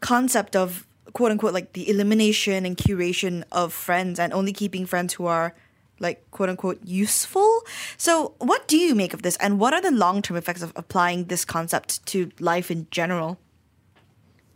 concept 0.00 0.56
of 0.56 0.86
quote 1.12 1.30
unquote 1.30 1.52
like 1.52 1.74
the 1.74 1.88
elimination 1.90 2.64
and 2.64 2.76
curation 2.76 3.44
of 3.52 3.72
friends 3.72 4.18
and 4.18 4.32
only 4.32 4.52
keeping 4.52 4.86
friends 4.86 5.12
who 5.14 5.26
are 5.26 5.54
like 6.00 6.24
quote 6.30 6.48
unquote 6.48 6.80
useful. 6.84 7.50
So, 7.98 8.32
what 8.38 8.66
do 8.66 8.78
you 8.78 8.94
make 8.94 9.12
of 9.12 9.20
this 9.20 9.36
and 9.36 9.60
what 9.60 9.74
are 9.74 9.82
the 9.82 9.90
long 9.90 10.22
term 10.22 10.38
effects 10.38 10.62
of 10.62 10.72
applying 10.76 11.26
this 11.26 11.44
concept 11.44 12.04
to 12.06 12.30
life 12.40 12.70
in 12.70 12.86
general? 12.90 13.38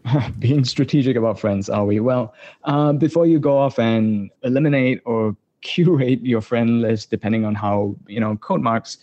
Being 0.39 0.65
strategic 0.65 1.17
about 1.17 1.39
friends, 1.39 1.69
are 1.69 1.85
we? 1.85 2.01
Well, 2.01 2.33
um, 2.65 2.97
before 2.97 3.27
you 3.27 3.39
go 3.39 3.59
off 3.59 3.79
and 3.79 4.31
eliminate 4.43 5.03
or 5.05 5.37
curate 5.61 6.21
your 6.25 6.41
friend 6.41 6.83
list 6.83 7.11
depending 7.11 7.45
on 7.45 7.55
how 7.55 7.95
you 8.07 8.21
know 8.21 8.37
code 8.37 8.61
marks 8.61 8.99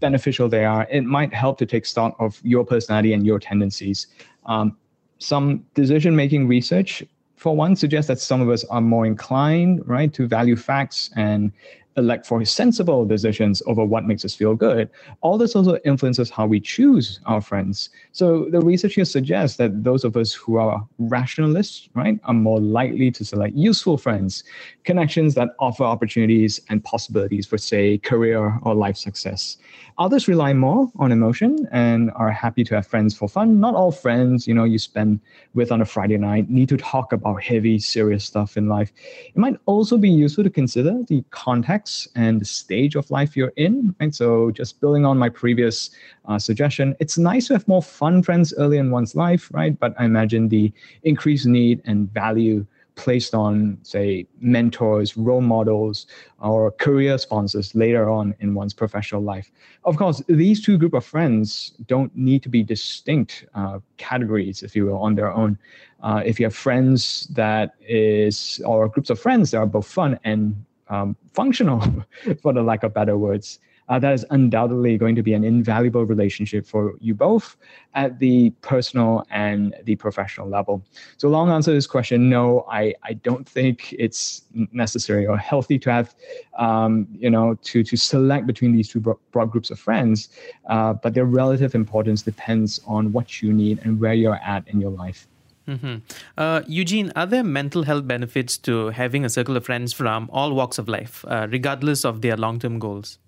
beneficial 0.00 0.48
they 0.48 0.64
are 0.64 0.86
it 0.90 1.02
might 1.02 1.32
help 1.32 1.58
to 1.58 1.66
take 1.66 1.86
stock 1.86 2.16
of 2.18 2.40
your 2.42 2.64
personality 2.64 3.12
and 3.12 3.26
your 3.26 3.38
tendencies. 3.38 4.06
Um, 4.46 4.76
some 5.18 5.64
decision 5.74 6.16
making 6.16 6.48
research 6.48 7.04
for 7.36 7.54
one 7.54 7.76
suggests 7.76 8.08
that 8.08 8.18
some 8.18 8.40
of 8.40 8.48
us 8.48 8.64
are 8.64 8.80
more 8.80 9.06
inclined 9.06 9.86
right 9.86 10.12
to 10.14 10.26
value 10.26 10.56
facts 10.56 11.10
and 11.16 11.52
elect 11.96 12.26
for 12.26 12.44
sensible 12.44 13.04
decisions 13.04 13.62
over 13.66 13.84
what 13.84 14.06
makes 14.06 14.24
us 14.24 14.34
feel 14.34 14.54
good. 14.54 14.88
All 15.20 15.36
this 15.36 15.56
also 15.56 15.78
influences 15.84 16.30
how 16.30 16.46
we 16.46 16.60
choose 16.60 17.20
our 17.26 17.40
friends. 17.40 17.90
So 18.12 18.46
the 18.50 18.60
research 18.60 18.94
here 18.94 19.04
suggests 19.04 19.56
that 19.58 19.82
those 19.82 20.04
of 20.04 20.16
us 20.16 20.32
who 20.32 20.56
are 20.56 20.86
rationalists, 20.98 21.88
right, 21.94 22.18
are 22.24 22.34
more 22.34 22.60
likely 22.60 23.10
to 23.10 23.24
select 23.24 23.54
useful 23.54 23.98
friends, 23.98 24.44
connections 24.84 25.34
that 25.34 25.50
offer 25.58 25.84
opportunities 25.84 26.60
and 26.68 26.82
possibilities 26.84 27.46
for, 27.46 27.58
say, 27.58 27.98
career 27.98 28.58
or 28.62 28.74
life 28.74 28.96
success. 28.96 29.58
Others 29.98 30.28
rely 30.28 30.52
more 30.52 30.90
on 30.96 31.12
emotion 31.12 31.68
and 31.72 32.10
are 32.14 32.30
happy 32.30 32.64
to 32.64 32.76
have 32.76 32.86
friends 32.86 33.16
for 33.16 33.28
fun. 33.28 33.60
Not 33.60 33.74
all 33.74 33.92
friends, 33.92 34.46
you 34.46 34.54
know, 34.54 34.64
you 34.64 34.78
spend 34.78 35.20
with 35.54 35.72
on 35.72 35.80
a 35.80 35.84
Friday 35.84 36.16
night 36.16 36.48
need 36.48 36.68
to 36.70 36.76
talk 36.76 37.12
about 37.12 37.42
heavy, 37.42 37.78
serious 37.78 38.24
stuff 38.24 38.56
in 38.56 38.68
life. 38.68 38.92
It 39.26 39.36
might 39.36 39.56
also 39.66 39.98
be 39.98 40.08
useful 40.08 40.44
to 40.44 40.50
consider 40.50 41.02
the 41.08 41.24
context 41.30 41.89
and 42.14 42.40
the 42.40 42.44
stage 42.44 42.94
of 42.96 43.10
life 43.10 43.36
you're 43.36 43.52
in. 43.56 43.94
Right. 44.00 44.14
So, 44.14 44.50
just 44.50 44.80
building 44.80 45.04
on 45.04 45.18
my 45.18 45.28
previous 45.28 45.90
uh, 46.26 46.38
suggestion, 46.38 46.96
it's 47.00 47.18
nice 47.18 47.48
to 47.48 47.54
have 47.54 47.66
more 47.68 47.82
fun 47.82 48.22
friends 48.22 48.52
early 48.56 48.78
in 48.78 48.90
one's 48.90 49.14
life, 49.14 49.50
right? 49.52 49.78
But 49.78 49.94
I 49.98 50.04
imagine 50.04 50.48
the 50.48 50.72
increased 51.02 51.46
need 51.46 51.82
and 51.84 52.12
value 52.12 52.66
placed 53.00 53.34
on, 53.34 53.78
say, 53.82 54.26
mentors, 54.40 55.16
role 55.16 55.40
models, 55.40 56.06
or 56.38 56.70
career 56.72 57.16
sponsors 57.16 57.74
later 57.74 58.10
on 58.10 58.34
in 58.40 58.54
one's 58.54 58.74
professional 58.74 59.22
life. 59.22 59.50
Of 59.84 59.96
course, 59.96 60.22
these 60.28 60.62
two 60.62 60.76
group 60.76 60.92
of 60.92 61.04
friends 61.04 61.72
don't 61.86 62.14
need 62.14 62.42
to 62.42 62.50
be 62.50 62.62
distinct 62.62 63.46
uh, 63.54 63.78
categories, 63.96 64.62
if 64.62 64.76
you 64.76 64.84
will, 64.86 64.98
on 64.98 65.14
their 65.14 65.32
own. 65.32 65.58
Uh, 66.02 66.22
if 66.24 66.38
you 66.38 66.44
have 66.46 66.54
friends 66.54 67.26
that 67.30 67.74
is, 67.80 68.60
or 68.66 68.88
groups 68.88 69.10
of 69.10 69.18
friends 69.18 69.50
that 69.50 69.58
are 69.58 69.66
both 69.66 69.86
fun 69.86 70.18
and 70.24 70.54
um, 70.90 71.16
functional, 71.32 71.80
for 72.42 72.52
the 72.52 72.62
lack 72.62 72.82
of 72.82 72.92
better 72.92 73.16
words, 73.16 73.58
uh, 73.90 73.98
that 73.98 74.14
is 74.14 74.24
undoubtedly 74.30 74.96
going 74.96 75.16
to 75.16 75.22
be 75.22 75.34
an 75.34 75.42
invaluable 75.42 76.06
relationship 76.06 76.64
for 76.64 76.94
you 77.00 77.12
both 77.12 77.56
at 77.94 78.20
the 78.20 78.50
personal 78.62 79.24
and 79.30 79.74
the 79.82 79.96
professional 79.96 80.48
level. 80.48 80.80
So, 81.16 81.28
long 81.28 81.50
answer 81.50 81.72
to 81.72 81.74
this 81.74 81.88
question: 81.88 82.30
No, 82.30 82.64
I, 82.70 82.94
I 83.02 83.14
don't 83.14 83.48
think 83.48 83.92
it's 83.98 84.42
necessary 84.72 85.26
or 85.26 85.36
healthy 85.36 85.76
to 85.80 85.90
have, 85.90 86.14
um, 86.56 87.08
you 87.10 87.30
know, 87.30 87.56
to 87.64 87.82
to 87.82 87.96
select 87.96 88.46
between 88.46 88.72
these 88.72 88.88
two 88.88 89.00
broad 89.00 89.50
groups 89.50 89.70
of 89.70 89.78
friends. 89.80 90.28
Uh, 90.68 90.92
but 90.92 91.14
their 91.14 91.24
relative 91.24 91.74
importance 91.74 92.22
depends 92.22 92.80
on 92.86 93.12
what 93.12 93.42
you 93.42 93.52
need 93.52 93.80
and 93.82 94.00
where 94.00 94.14
you're 94.14 94.36
at 94.36 94.66
in 94.68 94.80
your 94.80 94.90
life. 94.90 95.26
Mm-hmm. 95.70 95.96
Uh, 96.36 96.62
Eugene, 96.66 97.12
are 97.14 97.26
there 97.26 97.44
mental 97.44 97.84
health 97.84 98.06
benefits 98.06 98.58
to 98.58 98.88
having 98.88 99.24
a 99.24 99.28
circle 99.28 99.56
of 99.56 99.64
friends 99.64 99.92
from 99.92 100.28
all 100.32 100.52
walks 100.52 100.78
of 100.78 100.88
life, 100.88 101.24
uh, 101.28 101.46
regardless 101.50 102.04
of 102.04 102.22
their 102.22 102.36
long 102.36 102.58
term 102.58 102.78
goals? 102.78 103.18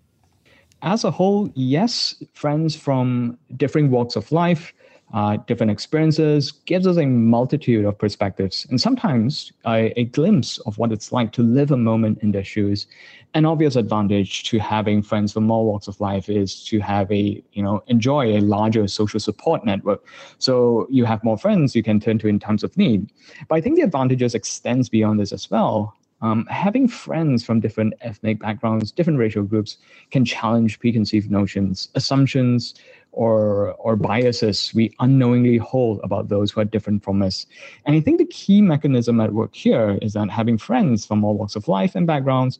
as 0.82 1.04
a 1.04 1.10
whole, 1.10 1.50
yes, 1.54 2.22
friends 2.34 2.74
from 2.74 3.38
different 3.56 3.90
walks 3.90 4.16
of 4.16 4.30
life, 4.32 4.74
uh, 5.12 5.36
different 5.46 5.70
experiences 5.70 6.52
gives 6.52 6.86
us 6.86 6.96
a 6.96 7.04
multitude 7.04 7.84
of 7.84 7.98
perspectives 7.98 8.66
and 8.70 8.80
sometimes 8.80 9.52
a, 9.66 9.92
a 10.00 10.04
glimpse 10.04 10.58
of 10.60 10.78
what 10.78 10.90
it's 10.90 11.12
like 11.12 11.32
to 11.32 11.42
live 11.42 11.70
a 11.70 11.76
moment 11.76 12.18
in 12.22 12.32
their 12.32 12.44
shoes. 12.44 12.86
An 13.34 13.44
obvious 13.44 13.76
advantage 13.76 14.44
to 14.44 14.58
having 14.58 15.02
friends 15.02 15.32
from 15.32 15.50
all 15.50 15.66
walks 15.66 15.86
of 15.86 16.00
life 16.00 16.28
is 16.28 16.64
to 16.66 16.80
have 16.80 17.10
a, 17.12 17.42
you 17.52 17.62
know, 17.62 17.82
enjoy 17.88 18.38
a 18.38 18.40
larger 18.40 18.86
social 18.88 19.20
support 19.20 19.64
network. 19.64 20.02
So 20.38 20.86
you 20.90 21.04
have 21.04 21.22
more 21.24 21.38
friends 21.38 21.76
you 21.76 21.82
can 21.82 22.00
turn 22.00 22.18
to 22.20 22.28
in 22.28 22.38
times 22.38 22.64
of 22.64 22.76
need. 22.76 23.10
But 23.48 23.56
I 23.56 23.60
think 23.60 23.76
the 23.76 23.82
advantages 23.82 24.34
extends 24.34 24.88
beyond 24.88 25.20
this 25.20 25.32
as 25.32 25.50
well. 25.50 25.94
Um, 26.22 26.46
having 26.46 26.86
friends 26.86 27.44
from 27.44 27.58
different 27.58 27.94
ethnic 28.00 28.38
backgrounds, 28.38 28.92
different 28.92 29.18
racial 29.18 29.42
groups 29.42 29.78
can 30.12 30.24
challenge 30.24 30.78
preconceived 30.78 31.30
notions, 31.30 31.88
assumptions, 31.96 32.74
or 33.12 33.72
or 33.74 33.94
biases 33.94 34.72
we 34.74 34.94
unknowingly 34.98 35.58
hold 35.58 36.00
about 36.02 36.28
those 36.28 36.50
who 36.50 36.60
are 36.60 36.64
different 36.64 37.04
from 37.04 37.22
us. 37.22 37.46
And 37.84 37.94
I 37.94 38.00
think 38.00 38.18
the 38.18 38.26
key 38.26 38.60
mechanism 38.62 39.20
at 39.20 39.32
work 39.32 39.54
here 39.54 39.98
is 40.02 40.14
that 40.14 40.30
having 40.30 40.58
friends 40.58 41.06
from 41.06 41.24
all 41.24 41.36
walks 41.36 41.54
of 41.54 41.68
life 41.68 41.94
and 41.94 42.06
backgrounds 42.06 42.58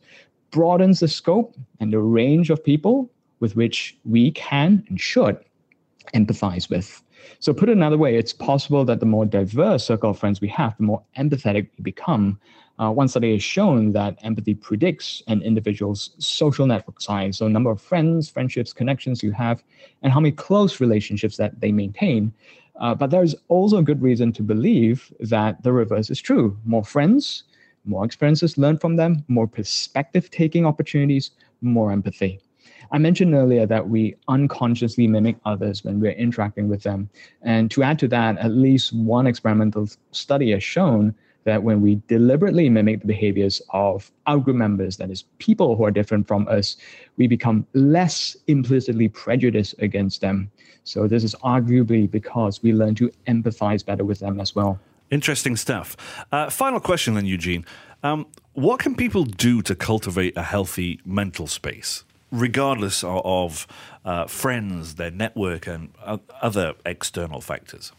broadens 0.51 0.99
the 0.99 1.07
scope 1.07 1.55
and 1.79 1.91
the 1.91 1.99
range 1.99 2.49
of 2.49 2.63
people 2.63 3.11
with 3.39 3.55
which 3.55 3.97
we 4.05 4.31
can 4.31 4.85
and 4.87 5.01
should 5.01 5.37
empathize 6.13 6.69
with. 6.69 7.03
So, 7.39 7.53
put 7.53 7.69
another 7.69 7.97
way, 7.97 8.15
it's 8.15 8.33
possible 8.33 8.85
that 8.85 8.99
the 8.99 9.05
more 9.05 9.25
diverse 9.25 9.85
circle 9.85 10.11
of 10.11 10.19
friends 10.19 10.39
we 10.39 10.47
have, 10.49 10.77
the 10.77 10.83
more 10.83 11.03
empathetic 11.17 11.69
we 11.77 11.83
become, 11.83 12.39
uh, 12.79 12.91
one 12.91 13.07
study 13.07 13.33
has 13.33 13.43
shown 13.43 13.91
that 13.91 14.17
empathy 14.23 14.53
predicts 14.53 15.21
an 15.27 15.41
individual's 15.41 16.11
social 16.17 16.65
network 16.65 16.99
size, 16.99 17.37
so 17.37 17.47
number 17.47 17.69
of 17.69 17.81
friends, 17.81 18.29
friendships, 18.29 18.73
connections 18.73 19.21
you 19.21 19.31
have, 19.31 19.63
and 20.01 20.11
how 20.11 20.19
many 20.19 20.31
close 20.31 20.79
relationships 20.79 21.37
that 21.37 21.59
they 21.59 21.71
maintain. 21.71 22.33
Uh, 22.79 22.95
but 22.95 23.11
there's 23.11 23.35
also 23.49 23.81
good 23.81 24.01
reason 24.01 24.33
to 24.33 24.41
believe 24.41 25.13
that 25.19 25.61
the 25.61 25.71
reverse 25.71 26.09
is 26.09 26.19
true. 26.19 26.57
More 26.65 26.83
friends, 26.83 27.43
more 27.85 28.03
experiences 28.03 28.57
learned 28.57 28.81
from 28.81 28.95
them, 28.95 29.23
more 29.27 29.47
perspective 29.47 30.31
taking 30.31 30.65
opportunities, 30.65 31.31
more 31.61 31.91
empathy. 31.91 32.39
I 32.91 32.97
mentioned 32.97 33.33
earlier 33.33 33.65
that 33.65 33.89
we 33.89 34.15
unconsciously 34.27 35.07
mimic 35.07 35.37
others 35.45 35.83
when 35.83 35.99
we're 35.99 36.11
interacting 36.11 36.69
with 36.69 36.83
them. 36.83 37.09
And 37.41 37.69
to 37.71 37.83
add 37.83 37.99
to 37.99 38.07
that, 38.09 38.37
at 38.37 38.51
least 38.51 38.93
one 38.93 39.27
experimental 39.27 39.87
study 40.11 40.51
has 40.51 40.63
shown 40.63 41.15
that 41.43 41.63
when 41.63 41.81
we 41.81 42.01
deliberately 42.07 42.69
mimic 42.69 43.01
the 43.01 43.07
behaviors 43.07 43.61
of 43.71 44.11
our 44.25 44.37
group 44.37 44.55
members, 44.55 44.97
that 44.97 45.09
is, 45.09 45.23
people 45.39 45.75
who 45.75 45.83
are 45.83 45.91
different 45.91 46.27
from 46.27 46.47
us, 46.47 46.77
we 47.17 47.27
become 47.27 47.65
less 47.73 48.35
implicitly 48.47 49.09
prejudiced 49.09 49.75
against 49.79 50.21
them. 50.21 50.49
So, 50.83 51.07
this 51.07 51.23
is 51.23 51.35
arguably 51.43 52.09
because 52.09 52.61
we 52.61 52.73
learn 52.73 52.95
to 52.95 53.11
empathize 53.27 53.85
better 53.85 54.03
with 54.03 54.19
them 54.19 54.39
as 54.39 54.55
well. 54.55 54.79
Interesting 55.11 55.55
stuff. 55.55 55.95
Uh, 56.31 56.49
final 56.49 56.79
question 56.79 57.13
then, 57.13 57.25
Eugene. 57.25 57.65
Um, 58.01 58.25
what 58.53 58.79
can 58.79 58.95
people 58.95 59.23
do 59.23 59.61
to 59.61 59.75
cultivate 59.75 60.35
a 60.35 60.43
healthy 60.43 60.99
mental 61.05 61.47
space, 61.47 62.03
regardless 62.31 63.03
of, 63.05 63.67
uh, 64.03 64.27
friends, 64.27 64.95
their 64.95 65.11
network, 65.11 65.67
and 65.67 65.93
uh, 66.03 66.17
other 66.41 66.73
external 66.85 67.41
factors? 67.41 67.91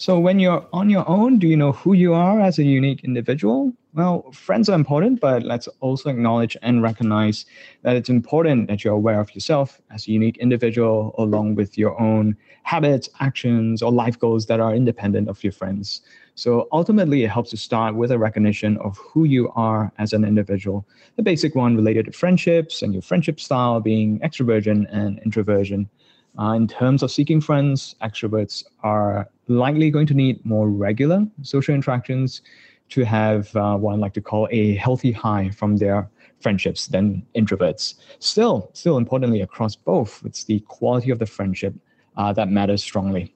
So 0.00 0.16
when 0.20 0.38
you're 0.38 0.64
on 0.72 0.90
your 0.90 1.06
own, 1.08 1.40
do 1.40 1.48
you 1.48 1.56
know 1.56 1.72
who 1.72 1.92
you 1.92 2.14
are 2.14 2.40
as 2.40 2.56
a 2.60 2.62
unique 2.62 3.02
individual? 3.02 3.72
Well, 3.94 4.30
friends 4.30 4.68
are 4.68 4.76
important, 4.76 5.18
but 5.18 5.42
let's 5.42 5.66
also 5.80 6.08
acknowledge 6.08 6.56
and 6.62 6.84
recognize 6.84 7.44
that 7.82 7.96
it's 7.96 8.08
important 8.08 8.68
that 8.68 8.84
you're 8.84 8.94
aware 8.94 9.18
of 9.18 9.34
yourself 9.34 9.80
as 9.90 10.06
a 10.06 10.12
unique 10.12 10.36
individual, 10.36 11.16
along 11.18 11.56
with 11.56 11.76
your 11.76 12.00
own 12.00 12.36
habits, 12.62 13.08
actions, 13.18 13.82
or 13.82 13.90
life 13.90 14.16
goals 14.16 14.46
that 14.46 14.60
are 14.60 14.72
independent 14.72 15.28
of 15.28 15.42
your 15.42 15.52
friends. 15.52 16.00
So 16.36 16.68
ultimately, 16.70 17.24
it 17.24 17.30
helps 17.30 17.50
to 17.50 17.56
start 17.56 17.96
with 17.96 18.12
a 18.12 18.18
recognition 18.18 18.78
of 18.78 18.96
who 18.98 19.24
you 19.24 19.50
are 19.56 19.90
as 19.98 20.12
an 20.12 20.22
individual. 20.24 20.86
The 21.16 21.24
basic 21.24 21.56
one 21.56 21.74
related 21.74 22.04
to 22.06 22.12
friendships 22.12 22.82
and 22.82 22.92
your 22.92 23.02
friendship 23.02 23.40
style 23.40 23.80
being 23.80 24.20
extroversion 24.20 24.86
and 24.92 25.18
introversion. 25.24 25.90
Uh, 26.38 26.52
in 26.52 26.68
terms 26.68 27.02
of 27.02 27.10
seeking 27.10 27.40
friends, 27.40 27.96
extroverts 28.00 28.64
are 28.82 29.28
likely 29.48 29.90
going 29.90 30.06
to 30.06 30.14
need 30.14 30.44
more 30.44 30.68
regular 30.68 31.26
social 31.42 31.74
interactions 31.74 32.42
to 32.90 33.04
have 33.04 33.54
uh, 33.56 33.76
what 33.76 33.92
I 33.92 33.96
like 33.96 34.14
to 34.14 34.20
call 34.20 34.48
a 34.50 34.76
healthy 34.76 35.12
high 35.12 35.50
from 35.50 35.76
their 35.76 36.08
friendships 36.40 36.86
than 36.86 37.26
introverts. 37.34 37.94
Still, 38.20 38.70
still 38.72 38.96
importantly 38.96 39.40
across 39.40 39.74
both, 39.74 40.22
it's 40.24 40.44
the 40.44 40.60
quality 40.60 41.10
of 41.10 41.18
the 41.18 41.26
friendship 41.26 41.74
uh, 42.16 42.32
that 42.32 42.48
matters 42.48 42.82
strongly. 42.82 43.34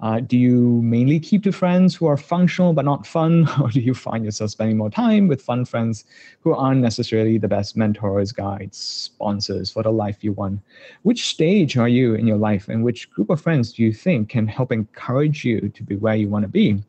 Uh, 0.00 0.20
do 0.20 0.36
you 0.36 0.80
mainly 0.82 1.18
keep 1.18 1.42
to 1.42 1.52
friends 1.52 1.94
who 1.94 2.06
are 2.06 2.16
functional 2.16 2.72
but 2.72 2.84
not 2.84 3.06
fun, 3.06 3.48
or 3.60 3.68
do 3.68 3.80
you 3.80 3.94
find 3.94 4.24
yourself 4.24 4.50
spending 4.50 4.76
more 4.76 4.90
time 4.90 5.28
with 5.28 5.40
fun 5.40 5.64
friends 5.64 6.04
who 6.40 6.52
aren't 6.52 6.80
necessarily 6.80 7.38
the 7.38 7.48
best 7.48 7.76
mentors, 7.76 8.32
guides, 8.32 8.76
sponsors 8.76 9.70
for 9.70 9.82
the 9.82 9.90
life 9.90 10.22
you 10.22 10.32
want? 10.32 10.60
Which 11.02 11.28
stage 11.28 11.76
are 11.76 11.88
you 11.88 12.14
in 12.14 12.26
your 12.26 12.36
life, 12.36 12.68
and 12.68 12.84
which 12.84 13.10
group 13.10 13.30
of 13.30 13.40
friends 13.40 13.72
do 13.72 13.82
you 13.82 13.92
think 13.92 14.28
can 14.28 14.46
help 14.46 14.72
encourage 14.72 15.44
you 15.44 15.68
to 15.68 15.82
be 15.82 15.96
where 15.96 16.16
you 16.16 16.28
want 16.28 16.42
to 16.42 16.48
be? 16.48 16.82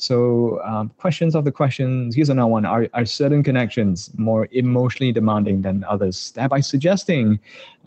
So, 0.00 0.62
um, 0.64 0.90
questions 0.96 1.34
of 1.34 1.44
the 1.44 1.52
questions. 1.52 2.16
Here's 2.16 2.30
another 2.30 2.50
one: 2.50 2.64
Are, 2.64 2.88
are 2.94 3.04
certain 3.04 3.42
connections 3.42 4.10
more 4.16 4.48
emotionally 4.50 5.12
demanding 5.12 5.60
than 5.60 5.84
others? 5.84 6.32
Thereby 6.32 6.60
suggesting 6.60 7.38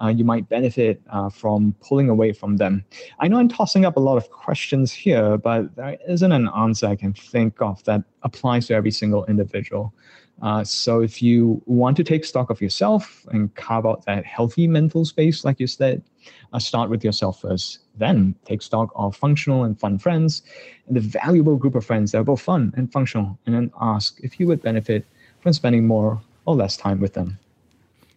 uh, 0.02 0.10
you 0.10 0.23
might 0.23 0.47
benefit 0.47 1.02
uh, 1.10 1.30
from 1.30 1.73
pulling 1.82 2.10
away 2.10 2.32
from 2.32 2.58
them. 2.58 2.86
I 3.19 3.28
know 3.28 3.39
I'm 3.39 3.49
tossing 3.49 3.84
up 3.84 3.97
a 3.97 3.99
lot 3.99 4.17
of 4.17 4.30
questions 4.30 4.91
here, 4.91 5.39
but 5.39 5.76
there 5.76 5.97
isn't 6.08 6.32
an 6.32 6.49
answer 6.56 6.86
I 6.86 6.95
can 6.95 7.13
think 7.13 7.60
of 7.62 7.84
that 7.86 8.04
applies 8.21 8.67
to 8.67 8.76
every 8.76 8.91
single 8.91 9.26
individual. 9.26 9.91
Uh, 10.43 10.63
so 10.63 10.99
if 11.01 11.21
you 11.21 11.62
want 11.65 11.95
to 11.97 12.03
take 12.03 12.25
stock 12.25 12.49
of 12.49 12.62
yourself 12.62 13.25
and 13.32 13.56
carve 13.56 13.86
out 13.86 14.06
that 14.06 14.25
healthy 14.25 14.67
mental 14.67 15.06
space, 15.06 15.45
like 15.45 15.58
you 15.60 15.67
said, 15.67 16.03
uh, 16.51 16.60
start 16.60 16.89
with 16.89 17.01
yourself 17.03 17.39
first. 17.41 17.79
Then 17.97 18.36
take 18.45 18.62
stock 18.62 18.91
of 18.95 19.15
functional 19.15 19.63
and 19.63 19.79
fun 19.79 19.97
friends 19.97 20.43
and 20.88 20.95
the 20.97 21.01
valuable 21.01 21.56
group 21.56 21.75
of 21.75 21.86
friends 21.86 22.12
that 22.12 22.19
are 22.19 22.23
both 22.25 22.41
fun 22.41 22.73
and 22.75 22.91
functional, 22.91 23.38
and 23.45 23.56
then 23.56 23.71
ask 23.79 24.19
if 24.21 24.38
you 24.39 24.45
would 24.47 24.62
benefit 24.62 25.06
from 25.41 25.53
spending 25.53 25.88
more 25.88 26.19
or 26.45 26.56
less 26.56 26.75
time 26.77 26.99
with 26.99 27.13
them. 27.13 27.39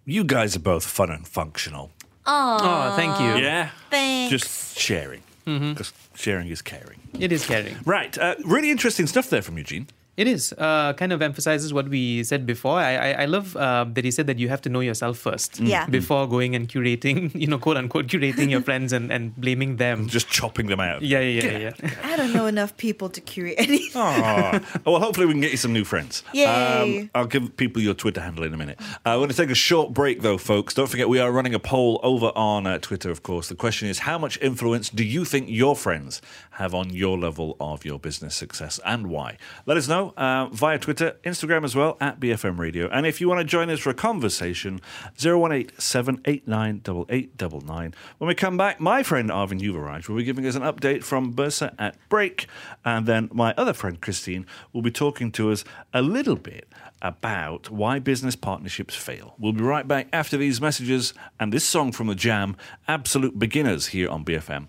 you 0.04 0.24
guys 0.24 0.56
are 0.56 0.60
both 0.60 0.84
fun 0.84 1.10
and 1.10 1.26
functional. 1.28 1.90
Oh, 2.26 2.92
thank 2.96 3.20
you. 3.20 3.42
Yeah? 3.44 3.70
Thanks. 3.90 4.30
Just 4.30 4.76
sharing. 4.78 5.22
Because 5.44 5.92
sharing 6.14 6.48
is 6.48 6.60
caring. 6.60 6.98
It 7.20 7.30
is 7.30 7.46
caring. 7.46 7.76
Right. 7.84 8.18
Uh, 8.18 8.34
really 8.44 8.70
interesting 8.72 9.06
stuff 9.06 9.30
there 9.30 9.42
from 9.42 9.58
Eugene. 9.58 9.86
It 10.16 10.26
is. 10.26 10.54
Uh, 10.56 10.94
kind 10.94 11.12
of 11.12 11.20
emphasizes 11.20 11.74
what 11.74 11.88
we 11.88 12.24
said 12.24 12.46
before. 12.46 12.78
I, 12.78 12.96
I, 12.96 13.10
I 13.22 13.24
love 13.26 13.54
uh, 13.54 13.84
that 13.92 14.04
he 14.04 14.10
said 14.10 14.26
that 14.28 14.38
you 14.38 14.48
have 14.48 14.62
to 14.62 14.70
know 14.70 14.80
yourself 14.80 15.18
first. 15.18 15.60
Yeah. 15.60 15.86
Before 15.86 16.26
going 16.26 16.54
and 16.54 16.68
curating, 16.68 17.34
you 17.38 17.46
know, 17.46 17.58
quote 17.58 17.76
unquote, 17.76 18.06
curating 18.06 18.50
your 18.50 18.62
friends 18.62 18.94
and, 18.94 19.12
and 19.12 19.36
blaming 19.36 19.76
them. 19.76 20.08
Just 20.08 20.28
chopping 20.28 20.68
them 20.68 20.80
out. 20.80 21.02
Yeah, 21.02 21.20
yeah, 21.20 21.58
yeah, 21.58 21.74
yeah. 21.82 21.90
I 22.02 22.16
don't 22.16 22.32
know 22.32 22.46
enough 22.46 22.76
people 22.78 23.10
to 23.10 23.20
curate 23.20 23.56
anything. 23.58 24.00
Aw. 24.00 24.60
well, 24.86 25.00
hopefully 25.00 25.26
we 25.26 25.34
can 25.34 25.42
get 25.42 25.50
you 25.50 25.58
some 25.58 25.74
new 25.74 25.84
friends. 25.84 26.22
Um, 26.28 26.34
Yay. 26.34 27.10
I'll 27.14 27.26
give 27.26 27.54
people 27.58 27.82
your 27.82 27.94
Twitter 27.94 28.22
handle 28.22 28.44
in 28.44 28.54
a 28.54 28.56
minute. 28.56 28.80
Uh, 28.80 29.12
we're 29.14 29.16
going 29.16 29.28
to 29.30 29.36
take 29.36 29.50
a 29.50 29.54
short 29.54 29.92
break, 29.92 30.22
though, 30.22 30.38
folks. 30.38 30.72
Don't 30.72 30.88
forget, 30.88 31.10
we 31.10 31.18
are 31.18 31.30
running 31.30 31.54
a 31.54 31.58
poll 31.58 32.00
over 32.02 32.32
on 32.34 32.66
uh, 32.66 32.78
Twitter, 32.78 33.10
of 33.10 33.22
course. 33.22 33.48
The 33.48 33.54
question 33.54 33.88
is 33.88 34.00
how 34.00 34.16
much 34.16 34.38
influence 34.40 34.88
do 34.88 35.04
you 35.04 35.26
think 35.26 35.48
your 35.50 35.76
friends 35.76 36.22
have 36.52 36.74
on 36.74 36.88
your 36.88 37.18
level 37.18 37.56
of 37.60 37.84
your 37.84 37.98
business 37.98 38.34
success 38.34 38.80
and 38.86 39.08
why? 39.08 39.36
Let 39.66 39.76
us 39.76 39.88
know 39.88 40.05
uh, 40.16 40.48
via 40.52 40.78
Twitter, 40.78 41.16
Instagram 41.24 41.64
as 41.64 41.74
well, 41.74 41.96
at 42.00 42.20
BFM 42.20 42.58
Radio. 42.58 42.88
And 42.88 43.06
if 43.06 43.20
you 43.20 43.28
want 43.28 43.40
to 43.40 43.44
join 43.44 43.70
us 43.70 43.80
for 43.80 43.90
a 43.90 43.94
conversation, 43.94 44.80
018 45.18 45.70
789 45.78 46.82
8899. 47.08 47.94
When 48.18 48.28
we 48.28 48.34
come 48.34 48.56
back, 48.56 48.80
my 48.80 49.02
friend 49.02 49.30
Arvin 49.30 49.60
Yuvaraj 49.60 50.08
will 50.08 50.16
be 50.16 50.24
giving 50.24 50.46
us 50.46 50.54
an 50.54 50.62
update 50.62 51.02
from 51.02 51.34
Bursa 51.34 51.74
at 51.78 51.96
break. 52.08 52.46
And 52.84 53.06
then 53.06 53.28
my 53.32 53.54
other 53.56 53.72
friend 53.72 54.00
Christine 54.00 54.46
will 54.72 54.82
be 54.82 54.90
talking 54.90 55.32
to 55.32 55.50
us 55.50 55.64
a 55.92 56.02
little 56.02 56.36
bit 56.36 56.68
about 57.02 57.70
why 57.70 57.98
business 57.98 58.36
partnerships 58.36 58.94
fail. 58.94 59.34
We'll 59.38 59.52
be 59.52 59.62
right 59.62 59.86
back 59.86 60.08
after 60.12 60.36
these 60.36 60.60
messages 60.60 61.14
and 61.38 61.52
this 61.52 61.64
song 61.64 61.92
from 61.92 62.06
the 62.06 62.14
Jam, 62.14 62.56
Absolute 62.88 63.38
Beginners, 63.38 63.88
here 63.88 64.08
on 64.08 64.24
BFM 64.24 64.68